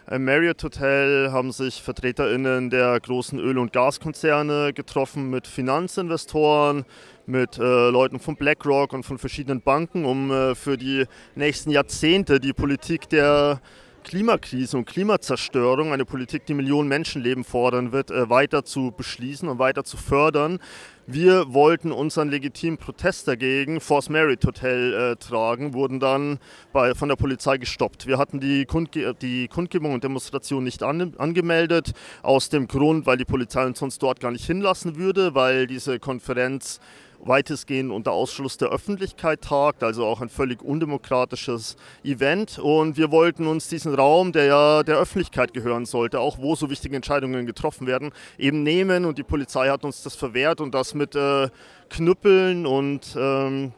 Im 0.10 0.24
Marriott 0.24 0.64
Hotel 0.64 1.32
haben 1.32 1.52
sich 1.52 1.82
VertreterInnen 1.82 2.70
der 2.70 3.00
großen 3.00 3.40
Öl- 3.40 3.58
und 3.58 3.74
Gaskonzerne 3.74 4.72
getroffen 4.74 5.30
mit 5.30 5.48
Finanzinvestoren, 5.48 6.86
mit 7.26 7.58
äh, 7.58 7.90
Leuten 7.90 8.20
von 8.20 8.38
BlackRock 8.38 8.94
und 8.94 9.04
von 9.04 9.18
verschiedenen 9.18 9.62
Banken, 9.62 10.06
um 10.06 10.32
äh, 10.32 10.56
für 10.56 10.78
die 10.78 11.06
nächsten 11.36 11.72
Jahrzehnte 11.72 12.40
die 12.40 12.54
Politik 12.54 13.10
der 13.10 13.60
Klimakrise 14.08 14.78
und 14.78 14.86
Klimazerstörung, 14.86 15.92
eine 15.92 16.06
Politik, 16.06 16.46
die 16.46 16.54
Millionen 16.54 16.88
Menschenleben 16.88 17.44
fordern 17.44 17.92
wird, 17.92 18.10
äh, 18.10 18.30
weiter 18.30 18.64
zu 18.64 18.94
beschließen 18.96 19.50
und 19.50 19.60
weiter 19.60 19.84
zu 19.84 19.98
fördern. 19.98 20.60
Wir 21.08 21.54
wollten 21.54 21.92
unseren 21.92 22.30
legitimen 22.30 22.78
Protest 22.78 23.28
dagegen 23.28 23.82
vors 23.82 24.08
Merit 24.08 24.46
Hotel 24.46 24.94
äh, 24.94 25.16
tragen, 25.18 25.74
wurden 25.74 26.00
dann 26.00 26.40
bei, 26.72 26.96
von 26.96 27.10
der 27.10 27.18
Polizei 27.18 27.58
gestoppt. 27.58 28.08
Wir 28.08 28.18
hatten 28.18 28.40
die, 28.40 28.66
Kundge 28.66 29.14
die 29.14 29.50
Kundgebung 29.50 29.94
und 29.94 30.06
Demonstration 30.06 30.64
nicht 30.64 30.84
an 30.84 31.14
angemeldet, 31.18 31.92
aus 32.24 32.48
dem 32.48 32.70
Grund, 32.70 33.08
weil 33.08 33.18
die 33.18 33.26
Polizei 33.26 33.66
uns 33.66 33.80
sonst 33.80 34.02
dort 34.02 34.22
gar 34.22 34.32
nicht 34.32 34.46
hinlassen 34.46 34.96
würde, 34.96 35.36
weil 35.36 35.68
diese 35.68 36.00
Konferenz 36.00 36.80
weitestgehend 37.20 37.92
unter 37.92 38.12
Ausschluss 38.12 38.58
der 38.58 38.70
Öffentlichkeit 38.70 39.42
tagt, 39.42 39.84
also 39.84 40.06
auch 40.06 40.22
ein 40.22 40.30
völlig 40.30 40.62
undemokratisches 40.62 41.76
Event. 42.04 42.60
Und 42.60 42.98
wir 42.98 43.12
wollten 43.12 43.48
uns 43.48 43.68
diesen 43.68 43.94
Raum, 43.94 44.32
der 44.32 44.46
ja 44.46 44.84
der 44.84 44.98
Öffentlichkeit 44.98 45.54
gehören 45.54 45.86
sollte, 45.86 46.20
auch 46.20 46.38
wo 46.38 46.56
so 46.56 46.70
wichtige 46.70 46.96
Entscheidungen 46.96 47.46
getroffen 47.46 47.88
werden, 47.88 48.12
eben 48.38 48.64
nehmen. 48.64 49.06
Und 49.06 49.18
die 49.18 49.24
Polizei 49.24 49.70
hat 49.70 49.84
uns 49.84 50.04
das 50.04 50.16
verwehrt 50.16 50.62
und 50.62 50.74
das 50.74 50.94
mit 50.94 51.16
äh, 51.16 51.50
Knüppeln 51.90 52.66
und 52.66 53.16
ähm, 53.18 53.74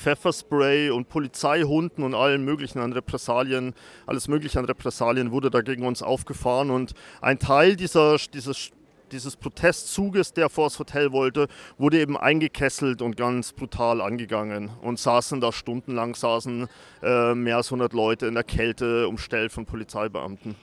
Pfefferspray 0.00 0.90
und 0.90 1.08
Polizeihunden 1.08 2.02
und 2.04 2.14
allen 2.14 2.44
möglichen 2.44 2.78
an 2.78 2.92
Repressalien, 2.92 3.74
alles 4.06 4.28
mögliche 4.28 4.58
an 4.58 4.64
Repressalien 4.64 5.30
wurde 5.30 5.50
da 5.50 5.60
gegen 5.60 5.86
uns 5.86 6.02
aufgefahren 6.02 6.70
und 6.70 6.94
ein 7.20 7.38
Teil 7.38 7.76
dieser, 7.76 8.16
dieses 8.32 8.70
dieses 9.12 9.36
Protestzuges, 9.36 10.32
der 10.32 10.48
vor 10.48 10.68
das 10.68 10.78
Hotel 10.78 11.12
wollte, 11.12 11.48
wurde 11.78 12.00
eben 12.00 12.16
eingekesselt 12.16 13.02
und 13.02 13.16
ganz 13.16 13.52
brutal 13.52 14.00
angegangen 14.00 14.70
und 14.82 14.98
saßen 14.98 15.40
da 15.40 15.52
stundenlang, 15.52 16.14
saßen 16.14 16.68
äh, 17.02 17.34
mehr 17.34 17.56
als 17.56 17.68
100 17.68 17.92
Leute 17.92 18.26
in 18.26 18.34
der 18.34 18.44
Kälte 18.44 19.08
umstellt 19.08 19.52
von 19.52 19.66
Polizeibeamten. 19.66 20.56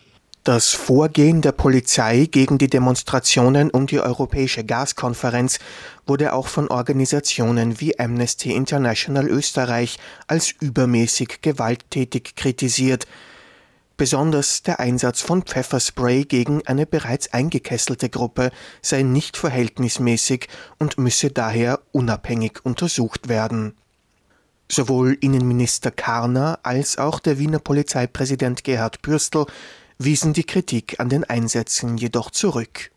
Das 0.47 0.71
Vorgehen 0.71 1.41
der 1.41 1.51
Polizei 1.51 2.25
gegen 2.31 2.57
die 2.57 2.69
Demonstrationen 2.69 3.69
um 3.69 3.85
die 3.85 3.99
Europäische 3.99 4.63
Gaskonferenz 4.63 5.59
wurde 6.05 6.31
auch 6.31 6.47
von 6.47 6.69
Organisationen 6.69 7.81
wie 7.81 7.99
Amnesty 7.99 8.53
International 8.53 9.27
Österreich 9.27 9.99
als 10.27 10.53
übermäßig 10.61 11.41
gewalttätig 11.41 12.37
kritisiert. 12.37 13.07
Besonders 13.97 14.61
der 14.61 14.79
Einsatz 14.79 15.21
von 15.21 15.41
Pfefferspray 15.41 16.23
gegen 16.25 16.65
eine 16.67 16.85
bereits 16.85 17.33
eingekesselte 17.33 18.09
Gruppe 18.09 18.51
sei 18.83 19.01
nicht 19.01 19.37
verhältnismäßig 19.37 20.47
und 20.77 20.99
müsse 20.99 21.31
daher 21.31 21.79
unabhängig 21.93 22.63
untersucht 22.63 23.27
werden. 23.27 23.75
Sowohl 24.71 25.17
Innenminister 25.19 25.89
Karner 25.89 26.59
als 26.61 26.99
auch 26.99 27.19
der 27.19 27.39
Wiener 27.39 27.57
Polizeipräsident 27.57 28.63
Gerhard 28.63 29.01
Bürstl 29.01 29.47
wiesen 29.97 30.33
die 30.33 30.43
Kritik 30.43 30.99
an 30.99 31.09
den 31.09 31.23
Einsätzen 31.23 31.97
jedoch 31.97 32.29
zurück. 32.29 32.91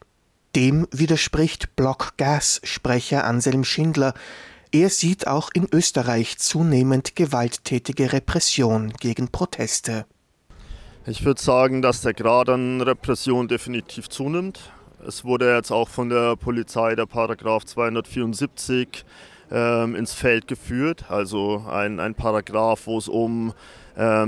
Dem 0.55 0.87
widerspricht 0.91 1.77
Block 1.77 2.19
Gas 2.19 2.61
Sprecher 2.63 3.25
Anselm 3.25 3.65
Schindler. 3.65 4.13
Er 4.71 4.91
sieht 4.91 5.27
auch 5.27 5.49
in 5.55 5.67
Österreich 5.73 6.37
zunehmend 6.37 7.17
gewalttätige 7.17 8.13
Repression 8.13 8.93
gegen 9.01 9.29
Proteste. 9.29 10.05
Ich 11.07 11.25
würde 11.25 11.41
sagen, 11.41 11.81
dass 11.81 12.03
der 12.03 12.13
Grad 12.13 12.51
an 12.51 12.83
Repression 12.83 13.49
definitiv 13.49 14.11
zunimmt. 14.11 14.71
Es 15.07 15.25
wurde 15.25 15.55
jetzt 15.55 15.71
auch 15.71 15.89
von 15.89 16.11
der 16.11 16.37
Polizei 16.37 16.95
der 16.95 17.07
Paragraph 17.07 17.65
274 17.65 19.07
ähm, 19.51 19.97
ins 19.97 20.13
Feld 20.13 20.47
geführt, 20.47 21.07
also 21.09 21.65
ein, 21.71 22.01
ein 22.01 22.15
Paragraph, 22.15 22.87
wo 22.87 22.99
es 22.99 23.09
um 23.09 23.55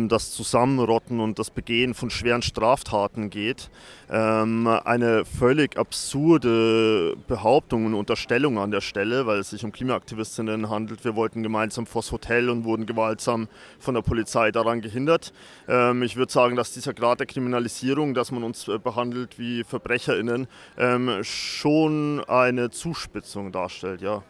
das 0.08 0.32
Zusammenrotten 0.32 1.20
und 1.20 1.38
das 1.38 1.50
Begehen 1.50 1.94
von 1.94 2.10
schweren 2.10 2.42
Straftaten 2.42 3.30
geht. 3.30 3.70
Ähm, 4.10 4.66
eine 4.66 5.24
völlig 5.24 5.78
absurde 5.78 7.16
Behauptung 7.26 7.86
und 7.86 7.94
Unterstellung 7.94 8.58
an 8.58 8.70
der 8.70 8.82
Stelle, 8.82 9.26
weil 9.26 9.38
es 9.38 9.50
sich 9.50 9.64
um 9.64 9.72
Klimaaktivistinnen 9.72 10.68
handelt. 10.68 11.04
Wir 11.04 11.16
wollten 11.16 11.42
gemeinsam 11.42 11.86
vors 11.86 12.12
Hotel 12.12 12.50
und 12.50 12.64
wurden 12.64 12.84
gewaltsam 12.84 13.48
von 13.78 13.94
der 13.94 14.02
Polizei 14.02 14.50
daran 14.50 14.82
gehindert. 14.82 15.32
Ähm, 15.68 16.02
ich 16.02 16.16
würde 16.16 16.30
sagen, 16.30 16.56
dass 16.56 16.72
dieser 16.72 16.92
Grad 16.92 17.20
der 17.20 17.26
Kriminalisierung, 17.26 18.12
dass 18.12 18.30
man 18.30 18.42
uns 18.42 18.68
äh, 18.68 18.78
behandelt 18.78 19.38
wie 19.38 19.64
VerbrecherInnen, 19.64 20.48
ähm, 20.76 21.18
schon 21.22 22.22
eine 22.28 22.70
Zuspitzung 22.70 23.52
darstellt, 23.52 24.02
ja. 24.02 24.22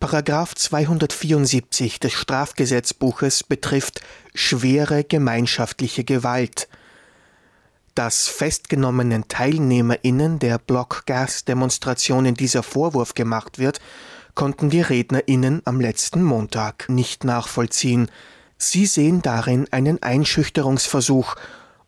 Paragraph 0.00 0.54
274 0.54 1.98
des 1.98 2.12
Strafgesetzbuches 2.12 3.42
betrifft 3.42 4.00
schwere 4.38 5.02
gemeinschaftliche 5.02 6.04
Gewalt. 6.04 6.68
Dass 7.96 8.28
festgenommenen 8.28 9.26
TeilnehmerInnen 9.26 10.38
der 10.38 10.58
Blockgas-Demonstrationen 10.58 12.34
dieser 12.36 12.62
Vorwurf 12.62 13.14
gemacht 13.14 13.58
wird, 13.58 13.80
konnten 14.36 14.70
die 14.70 14.80
RednerInnen 14.80 15.62
am 15.64 15.80
letzten 15.80 16.22
Montag 16.22 16.88
nicht 16.88 17.24
nachvollziehen. 17.24 18.08
Sie 18.56 18.86
sehen 18.86 19.22
darin 19.22 19.66
einen 19.72 20.00
Einschüchterungsversuch 20.04 21.34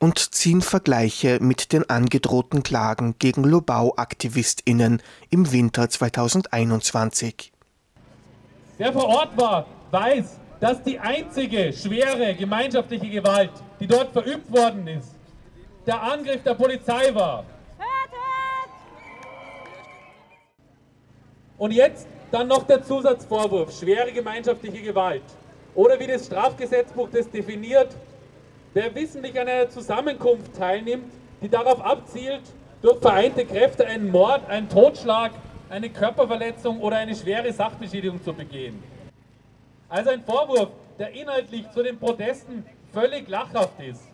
und 0.01 0.35
ziehen 0.35 0.61
Vergleiche 0.61 1.39
mit 1.41 1.73
den 1.73 1.89
angedrohten 1.89 2.65
Klagen 2.65 3.15
gegen 3.21 3.45
Lobau-AktivistInnen 3.45 5.01
im 5.31 5.53
Winter 5.53 5.89
2021. 5.89 7.53
Wer 8.79 8.93
vor 8.93 9.07
Ort 9.07 9.37
war, 9.37 9.67
weiß, 9.93 10.40
dass 10.61 10.83
die 10.83 10.99
einzige 10.99 11.73
schwere 11.73 12.35
gemeinschaftliche 12.35 13.09
Gewalt, 13.09 13.51
die 13.81 13.87
dort 13.87 14.13
verübt 14.13 14.53
worden 14.53 14.87
ist, 14.87 15.15
der 15.87 16.03
Angriff 16.03 16.43
der 16.43 16.55
Polizei 16.55 17.15
war. 17.15 17.45
Und 21.57 21.73
jetzt 21.73 22.07
dann 22.31 22.49
noch 22.49 22.63
der 22.65 22.83
Zusatzvorwurf, 22.83 23.77
schwere 23.79 24.13
gemeinschaftliche 24.13 24.83
Gewalt. 24.83 25.23
Oder 25.75 25.99
wie 25.99 26.07
das 26.07 26.27
Strafgesetzbuch 26.27 27.09
das 27.13 27.31
definiert, 27.31 27.89
wer 28.73 28.95
wissentlich 28.95 29.39
an 29.39 29.49
einer 29.49 29.69
Zusammenkunft 29.69 30.57
teilnimmt, 30.57 31.13
die 31.43 31.49
darauf 31.49 31.85
abzielt, 31.85 32.43
durch 32.83 32.99
vereinte 32.99 33.45
Kräfte 33.45 33.87
einen 33.87 34.11
Mord, 34.11 34.49
einen 34.49 34.69
Totschlag, 34.69 35.33
eine 35.69 35.91
Körperverletzung 35.91 36.81
oder 36.81 36.97
eine 36.97 37.15
schwere 37.15 37.53
Sachbeschädigung 37.53 38.23
zu 38.23 38.33
begehen. 38.33 38.83
Also 39.91 40.11
ein 40.11 40.23
Vorwurf, 40.25 40.71
der 40.99 41.11
inhaltlich 41.11 41.69
zu 41.73 41.83
den 41.83 41.99
Protesten 41.99 42.65
völlig 42.93 43.29
lachhaft 43.29 43.81
ist, 43.81 44.05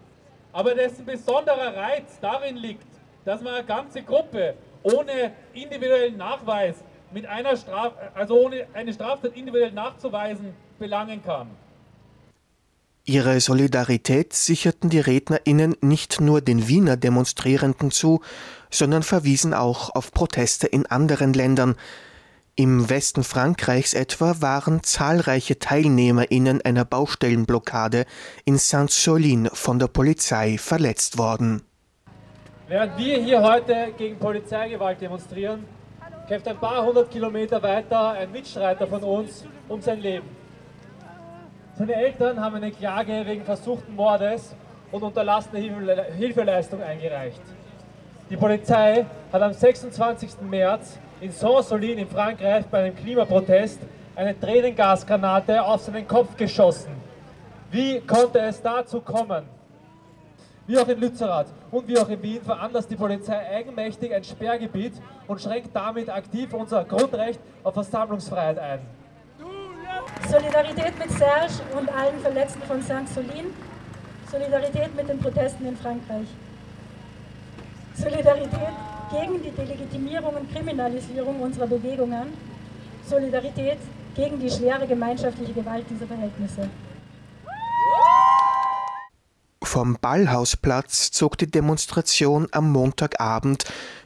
aber 0.53 0.75
dessen 0.75 1.05
besonderer 1.05 1.77
Reiz 1.77 2.19
darin 2.21 2.57
liegt, 2.57 2.87
dass 3.27 3.43
man 3.43 3.55
eine 3.55 3.65
ganze 3.65 4.03
Gruppe 4.03 4.55
ohne 4.83 5.33
individuellen 5.53 6.17
Nachweis 6.17 6.77
mit 7.13 7.27
einer 7.27 7.57
Straf 7.57 7.93
also 8.15 8.41
ohne 8.41 8.67
eine 8.73 8.93
Straftat 8.93 9.37
individuell 9.37 9.73
nachzuweisen, 9.73 10.55
belangen 10.79 11.23
kann. 11.23 11.49
Ihre 13.05 13.39
Solidarität 13.41 14.33
sicherten 14.33 14.91
die 14.91 14.99
RednerInnen 14.99 15.77
nicht 15.81 16.21
nur 16.21 16.41
den 16.41 16.67
Wiener 16.69 16.97
Demonstrierenden 16.97 17.91
zu, 17.91 18.21
sondern 18.71 19.03
verwiesen 19.03 19.55
auch 19.55 19.95
auf 19.95 20.11
Proteste 20.11 20.67
in 20.67 20.87
anderen 20.87 21.33
Ländern. 21.33 21.77
Im 22.59 22.89
Westen 22.89 23.23
Frankreichs 23.23 23.93
etwa 23.93 24.41
waren 24.41 24.83
zahlreiche 24.83 25.59
TeilnehmerInnen 25.59 26.63
einer 26.63 26.87
Baustellenblockade 26.87 28.07
in 28.47 28.57
Saint-Solin 28.57 29.51
von 29.53 29.79
der 29.79 29.89
Polizei 29.89 30.57
verletzt 30.57 31.19
worden. 31.19 31.61
Während 32.67 32.97
wir 32.97 33.19
hier 33.19 33.43
heute 33.43 33.93
gegen 33.99 34.19
Polizeigewalt 34.19 34.99
demonstrieren, 35.03 35.67
kämpft 36.29 36.49
ein 36.49 36.57
paar 36.57 36.83
hundert 36.83 37.11
Kilometer 37.11 37.63
weiter 37.63 38.13
ein 38.13 38.33
Mitstreiter 38.33 38.87
von 38.87 39.03
uns 39.03 39.45
um 39.69 39.83
sein 39.83 40.01
Leben. 40.01 40.27
Seine 41.77 41.95
Eltern 41.95 42.41
haben 42.41 42.57
eine 42.57 42.71
Klage 42.71 43.27
wegen 43.27 43.45
versuchten 43.45 43.95
Mordes 43.95 44.55
und 44.93 45.03
unterlassene 45.03 45.61
Hilfeleistung 46.17 46.83
eingereicht. 46.83 47.43
Die 48.31 48.37
Polizei 48.39 49.05
hat 49.31 49.43
am 49.43 49.53
26. 49.53 50.41
März 50.41 50.99
in 51.21 51.33
Saint-Solin 51.33 51.99
in 51.99 52.09
Frankreich 52.09 52.67
bei 52.67 52.85
einem 52.85 52.97
Klimaprotest 52.97 53.81
eine 54.15 54.39
Tränengasgranate 54.39 55.63
auf 55.63 55.83
seinen 55.83 56.07
Kopf 56.07 56.37
geschossen. 56.37 56.93
Wie 57.71 58.01
konnte 58.01 58.41
es 58.41 58.61
dazu 58.61 59.01
kommen? 59.01 59.45
Wie 60.67 60.79
auch 60.79 60.89
in 60.89 61.01
Lützerath 61.01 61.47
und 61.71 61.87
wie 61.87 61.99
auch 61.99 62.09
in 62.09 62.21
Wien 62.23 62.43
veranlasst 62.43 62.91
die 62.91 62.97
Polizei 62.97 63.39
eigenmächtig 63.39 64.13
ein 64.13 64.25
Sperrgebiet 64.25 64.95
und 65.27 65.41
schränkt 65.41 65.75
damit 65.75 66.11
aktiv 66.11 66.53
unser 66.53 66.85
Grundrecht 66.85 67.41
auf 67.63 67.75
Versammlungsfreiheit 67.75 68.59
ein. 68.59 68.81
Solidarität 70.29 70.99
mit 70.99 71.11
Serge 71.13 71.55
und 71.79 71.89
allen 71.89 72.19
Verletzten 72.21 72.63
von 72.63 72.83
Saint-Solin. 72.83 73.55
Solidarität 74.31 74.95
mit 74.97 75.09
den 75.09 75.21
Protesten 75.21 75.67
in 75.67 75.77
Frankreich. 75.77 76.27
Solidarität 77.95 78.75
gegen 79.11 79.43
die 79.43 79.51
Delegitimierung 79.51 80.35
und 80.35 80.53
Kriminalisierung 80.53 81.41
unserer 81.41 81.67
Bewegungen. 81.67 82.33
Solidarität 83.09 83.79
gegen 84.15 84.41
die 84.41 84.51
schwere 84.51 84.87
gemeinschaftliche 84.87 85.53
Gewalt 85.53 85.85
dieser 85.89 86.07
Verhältnisse. 86.07 86.69
Vom 89.63 89.99
Ballhausplatz 90.01 91.11
zog 91.11 91.37
die 91.39 91.51
Demonstration 91.51 92.49
am 92.53 92.73
Montagabend 92.73 93.65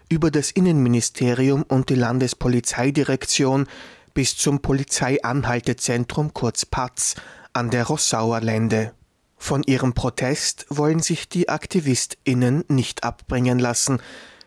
über 0.08 0.30
das 0.30 0.50
Innenministerium 0.50 1.62
und 1.62 1.90
die 1.90 1.94
Landespolizeidirektion 1.94 3.66
bis 4.12 4.36
zum 4.36 4.60
Polizeianhaltezentrum 4.60 6.34
kurz 6.34 6.66
Patz 6.66 7.14
an 7.52 7.70
der 7.70 7.86
Rossauer 7.86 8.40
Lände. 8.40 8.92
Von 9.36 9.62
ihrem 9.62 9.94
Protest 9.94 10.66
wollen 10.68 11.00
sich 11.00 11.28
die 11.28 11.48
AktivistInnen 11.48 12.64
nicht 12.68 13.04
abbringen 13.04 13.58
lassen, 13.58 14.00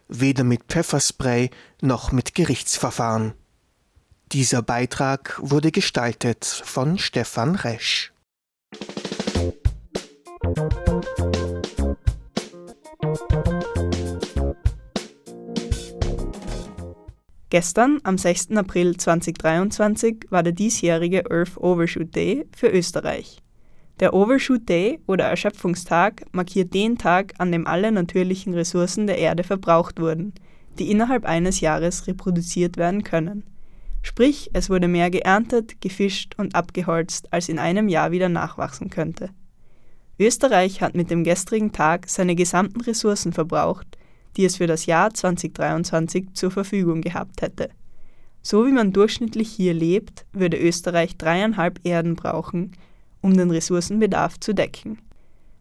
weder 0.07 0.43
mit 0.43 0.63
Pfefferspray 0.65 1.50
noch 1.81 2.12
mit 2.12 2.36
Gerichtsverfahren. 2.36 3.33
Dieser 4.31 4.62
Beitrag 4.62 5.39
wurde 5.41 5.72
gestaltet 5.72 6.45
von 6.45 6.98
Stefan 6.98 7.55
Resch. 7.55 8.12
Gestern, 17.50 18.00
am 18.01 18.17
6. 18.17 18.57
April 18.57 18.98
2023, 18.98 20.25
war 20.31 20.41
der 20.41 20.53
diesjährige 20.53 21.29
Earth 21.29 21.55
Overshoot 21.57 22.15
Day 22.15 22.48
für 22.55 22.69
Österreich. 22.69 23.42
Der 24.00 24.13
Overshoot 24.13 24.67
Day 24.67 25.00
oder 25.05 25.25
Erschöpfungstag 25.25 26.25
markiert 26.31 26.73
den 26.73 26.97
Tag, 26.97 27.33
an 27.38 27.51
dem 27.51 27.67
alle 27.67 27.91
natürlichen 27.91 28.53
Ressourcen 28.53 29.05
der 29.05 29.19
Erde 29.19 29.43
verbraucht 29.43 30.00
wurden, 30.00 30.33
die 30.79 30.89
innerhalb 30.89 31.25
eines 31.25 31.59
Jahres 31.59 32.07
reproduziert 32.07 32.77
werden 32.77 33.03
können. 33.03 33.43
Sprich, 34.01 34.50
es 34.53 34.69
wurde 34.69 34.88
mehr 34.88 35.09
geerntet, 35.09 35.79
gefischt 35.79 36.33
und 36.38 36.55
abgeholzt, 36.55 37.31
als 37.31 37.50
in 37.50 37.59
einem 37.59 37.88
Jahr 37.88 38.12
wieder 38.12 38.29
nachwachsen 38.29 38.89
könnte. 38.89 39.29
Österreich 40.19 40.81
hat 40.81 40.95
mit 40.95 41.09
dem 41.09 41.23
gestrigen 41.23 41.71
Tag 41.71 42.09
seine 42.09 42.35
gesamten 42.35 42.81
Ressourcen 42.81 43.31
verbraucht, 43.31 43.97
die 44.35 44.45
es 44.45 44.57
für 44.57 44.67
das 44.67 44.85
Jahr 44.85 45.13
2023 45.13 46.33
zur 46.33 46.51
Verfügung 46.51 47.01
gehabt 47.01 47.41
hätte. 47.41 47.69
So 48.41 48.65
wie 48.67 48.71
man 48.71 48.91
durchschnittlich 48.91 49.50
hier 49.50 49.73
lebt, 49.73 50.25
würde 50.33 50.57
Österreich 50.57 51.17
dreieinhalb 51.17 51.79
Erden 51.83 52.15
brauchen, 52.15 52.73
um 53.24 53.36
den 53.36 53.50
Ressourcenbedarf 53.50 54.39
zu 54.39 54.53
decken. 54.53 55.00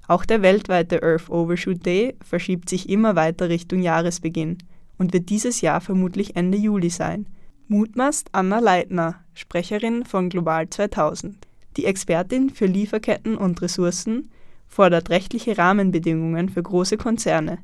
Auch 0.07 0.27
der 0.27 0.43
weltweite 0.43 1.03
Earth 1.03 1.31
Overshoot 1.31 1.87
Day 1.87 2.17
verschiebt 2.23 2.69
sich 2.69 2.91
immer 2.91 3.17
weiter 3.17 3.49
Richtung 3.49 3.81
Jahresbeginn 3.81 4.59
und 4.99 5.15
wird 5.15 5.31
dieses 5.31 5.63
Jahr 5.63 5.81
vermutlich 5.81 6.37
Ende 6.37 6.59
Juli 6.59 6.91
sein. 6.91 7.27
Mutmaßt 7.69 8.29
Anna 8.33 8.59
Leitner, 8.59 9.21
Sprecherin 9.33 10.05
von 10.05 10.29
Global 10.29 10.69
2000. 10.69 11.47
Die 11.77 11.87
Expertin 11.87 12.51
für 12.51 12.67
Lieferketten 12.67 13.39
und 13.39 13.63
Ressourcen 13.63 14.31
fordert 14.69 15.09
rechtliche 15.11 15.57
Rahmenbedingungen 15.57 16.49
für 16.49 16.63
große 16.63 16.97
Konzerne, 16.97 17.59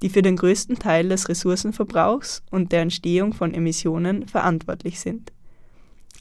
die 0.00 0.08
für 0.08 0.22
den 0.22 0.36
größten 0.36 0.78
Teil 0.78 1.10
des 1.10 1.28
Ressourcenverbrauchs 1.28 2.42
und 2.50 2.72
der 2.72 2.80
Entstehung 2.80 3.34
von 3.34 3.54
Emissionen 3.54 4.26
verantwortlich 4.26 4.98
sind. 4.98 5.32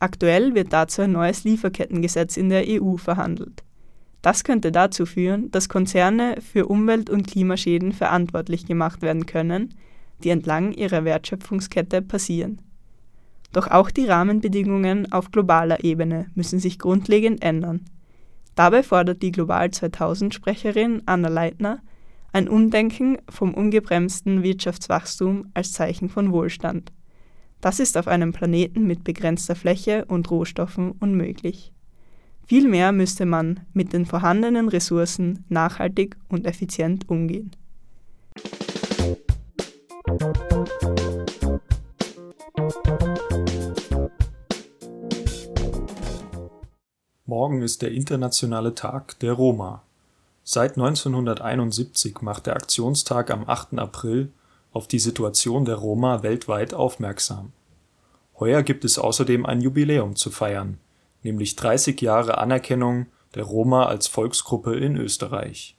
Aktuell 0.01 0.55
wird 0.55 0.73
dazu 0.73 1.03
ein 1.03 1.11
neues 1.11 1.43
Lieferkettengesetz 1.43 2.35
in 2.35 2.49
der 2.49 2.63
EU 2.67 2.97
verhandelt. 2.97 3.63
Das 4.23 4.43
könnte 4.43 4.71
dazu 4.71 5.05
führen, 5.05 5.51
dass 5.51 5.69
Konzerne 5.69 6.37
für 6.41 6.65
Umwelt- 6.65 7.11
und 7.11 7.27
Klimaschäden 7.27 7.91
verantwortlich 7.91 8.65
gemacht 8.65 9.03
werden 9.03 9.27
können, 9.27 9.75
die 10.23 10.31
entlang 10.31 10.71
ihrer 10.71 11.05
Wertschöpfungskette 11.05 12.01
passieren. 12.01 12.61
Doch 13.53 13.67
auch 13.67 13.91
die 13.91 14.07
Rahmenbedingungen 14.07 15.11
auf 15.11 15.29
globaler 15.29 15.83
Ebene 15.83 16.31
müssen 16.33 16.57
sich 16.57 16.79
grundlegend 16.79 17.43
ändern. 17.43 17.85
Dabei 18.55 18.81
fordert 18.81 19.21
die 19.21 19.31
Global 19.31 19.69
2000 19.69 20.33
Sprecherin 20.33 21.03
Anna 21.05 21.29
Leitner 21.29 21.79
ein 22.33 22.49
Umdenken 22.49 23.19
vom 23.29 23.53
ungebremsten 23.53 24.41
Wirtschaftswachstum 24.41 25.51
als 25.53 25.73
Zeichen 25.73 26.09
von 26.09 26.31
Wohlstand. 26.31 26.91
Das 27.61 27.79
ist 27.79 27.95
auf 27.95 28.07
einem 28.07 28.33
Planeten 28.33 28.87
mit 28.87 29.03
begrenzter 29.03 29.55
Fläche 29.55 30.05
und 30.05 30.31
Rohstoffen 30.31 30.93
unmöglich. 30.93 31.71
Vielmehr 32.47 32.91
müsste 32.91 33.27
man 33.27 33.59
mit 33.71 33.93
den 33.93 34.07
vorhandenen 34.07 34.67
Ressourcen 34.67 35.45
nachhaltig 35.47 36.17
und 36.27 36.47
effizient 36.47 37.07
umgehen. 37.07 37.51
Morgen 47.27 47.61
ist 47.61 47.83
der 47.83 47.91
internationale 47.91 48.73
Tag 48.73 49.19
der 49.19 49.33
Roma. 49.33 49.83
Seit 50.43 50.71
1971 50.71 52.21
macht 52.21 52.47
der 52.47 52.55
Aktionstag 52.55 53.29
am 53.29 53.47
8. 53.47 53.77
April 53.77 54.31
auf 54.71 54.87
die 54.87 54.99
Situation 54.99 55.65
der 55.65 55.75
Roma 55.75 56.23
weltweit 56.23 56.73
aufmerksam. 56.73 57.51
Heuer 58.39 58.63
gibt 58.63 58.85
es 58.85 58.97
außerdem 58.97 59.45
ein 59.45 59.61
Jubiläum 59.61 60.15
zu 60.15 60.31
feiern, 60.31 60.79
nämlich 61.23 61.55
30 61.55 62.01
Jahre 62.01 62.37
Anerkennung 62.37 63.07
der 63.35 63.43
Roma 63.43 63.85
als 63.85 64.07
Volksgruppe 64.07 64.75
in 64.75 64.97
Österreich. 64.97 65.75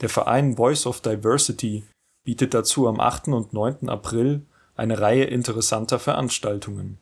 Der 0.00 0.08
Verein 0.08 0.56
Voice 0.56 0.86
of 0.86 1.00
Diversity 1.00 1.84
bietet 2.24 2.54
dazu 2.54 2.88
am 2.88 3.00
8. 3.00 3.28
und 3.28 3.52
9. 3.52 3.88
April 3.88 4.42
eine 4.74 5.00
Reihe 5.00 5.24
interessanter 5.24 5.98
Veranstaltungen. 5.98 6.98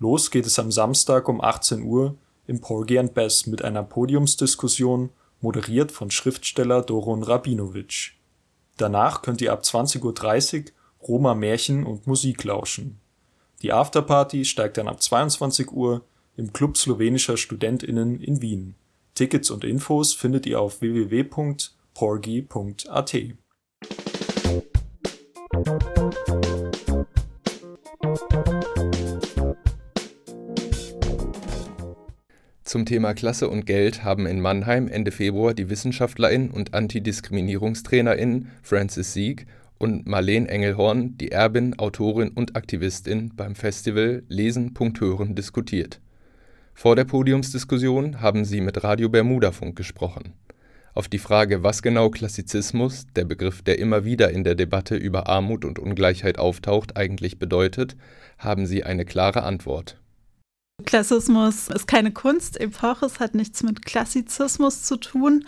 Los 0.00 0.30
geht 0.30 0.46
es 0.46 0.58
am 0.58 0.72
Samstag 0.72 1.28
um 1.28 1.40
18 1.40 1.82
Uhr 1.82 2.16
im 2.46 2.60
Porgy 2.60 2.98
and 2.98 3.14
Bess 3.14 3.46
mit 3.46 3.62
einer 3.62 3.82
Podiumsdiskussion 3.82 5.10
moderiert 5.40 5.92
von 5.92 6.10
Schriftsteller 6.10 6.82
Doron 6.82 7.22
Rabinowitsch. 7.22 8.14
Danach 8.76 9.22
könnt 9.22 9.40
ihr 9.40 9.52
ab 9.52 9.62
20:30 9.62 10.02
Uhr 10.02 10.72
Roma-Märchen 11.06 11.84
und 11.84 12.06
Musik 12.06 12.44
lauschen. 12.44 13.00
Die 13.62 13.72
Afterparty 13.72 14.44
steigt 14.44 14.76
dann 14.78 14.88
ab 14.88 15.02
22 15.02 15.70
Uhr 15.72 16.02
im 16.36 16.52
Club 16.52 16.76
slowenischer 16.76 17.36
StudentInnen 17.36 18.20
in 18.20 18.42
Wien. 18.42 18.74
Tickets 19.14 19.50
und 19.50 19.64
Infos 19.64 20.12
findet 20.12 20.46
ihr 20.46 20.60
auf 20.60 20.80
www.porgy.at. 20.80 21.34
Zum 32.74 32.86
Thema 32.86 33.14
Klasse 33.14 33.48
und 33.48 33.66
Geld 33.66 34.02
haben 34.02 34.26
in 34.26 34.40
Mannheim 34.40 34.88
Ende 34.88 35.12
Februar 35.12 35.54
die 35.54 35.70
Wissenschaftlerin 35.70 36.50
und 36.50 36.74
Antidiskriminierungstrainerin 36.74 38.48
Frances 38.64 39.12
Sieg 39.12 39.46
und 39.78 40.08
Marleen 40.08 40.46
Engelhorn, 40.46 41.16
die 41.16 41.30
Erbin, 41.30 41.78
Autorin 41.78 42.30
und 42.30 42.56
Aktivistin, 42.56 43.30
beim 43.36 43.54
Festival 43.54 44.24
Lesen. 44.26 44.74
Hören 44.98 45.36
diskutiert. 45.36 46.00
Vor 46.74 46.96
der 46.96 47.04
Podiumsdiskussion 47.04 48.20
haben 48.20 48.44
sie 48.44 48.60
mit 48.60 48.82
Radio 48.82 49.08
Bermudafunk 49.08 49.76
gesprochen. 49.76 50.32
Auf 50.94 51.06
die 51.06 51.18
Frage, 51.18 51.62
was 51.62 51.80
genau 51.80 52.10
Klassizismus, 52.10 53.06
der 53.14 53.24
Begriff, 53.24 53.62
der 53.62 53.78
immer 53.78 54.04
wieder 54.04 54.30
in 54.32 54.42
der 54.42 54.56
Debatte 54.56 54.96
über 54.96 55.28
Armut 55.28 55.64
und 55.64 55.78
Ungleichheit 55.78 56.40
auftaucht, 56.40 56.96
eigentlich 56.96 57.38
bedeutet, 57.38 57.94
haben 58.36 58.66
sie 58.66 58.82
eine 58.82 59.04
klare 59.04 59.44
Antwort. 59.44 60.00
Klassismus 60.84 61.68
ist 61.68 61.86
keine 61.86 62.10
Kunstepoche, 62.10 63.06
es 63.06 63.20
hat 63.20 63.36
nichts 63.36 63.62
mit 63.62 63.86
Klassizismus 63.86 64.82
zu 64.82 64.96
tun. 64.96 65.46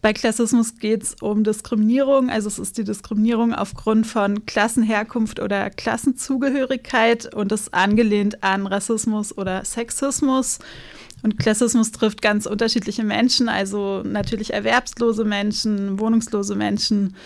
Bei 0.00 0.12
Klassismus 0.12 0.78
geht 0.78 1.02
es 1.02 1.14
um 1.20 1.42
Diskriminierung, 1.42 2.30
also 2.30 2.46
es 2.46 2.60
ist 2.60 2.78
die 2.78 2.84
Diskriminierung 2.84 3.52
aufgrund 3.52 4.06
von 4.06 4.46
Klassenherkunft 4.46 5.40
oder 5.40 5.70
Klassenzugehörigkeit 5.70 7.34
und 7.34 7.50
ist 7.50 7.74
angelehnt 7.74 8.44
an 8.44 8.68
Rassismus 8.68 9.36
oder 9.36 9.64
Sexismus. 9.64 10.60
Und 11.22 11.38
Klassismus 11.38 11.90
trifft 11.90 12.22
ganz 12.22 12.46
unterschiedliche 12.46 13.02
Menschen, 13.02 13.48
also 13.48 14.02
natürlich 14.04 14.54
erwerbslose 14.54 15.24
Menschen, 15.24 15.98
wohnungslose 15.98 16.54
Menschen, 16.54 17.16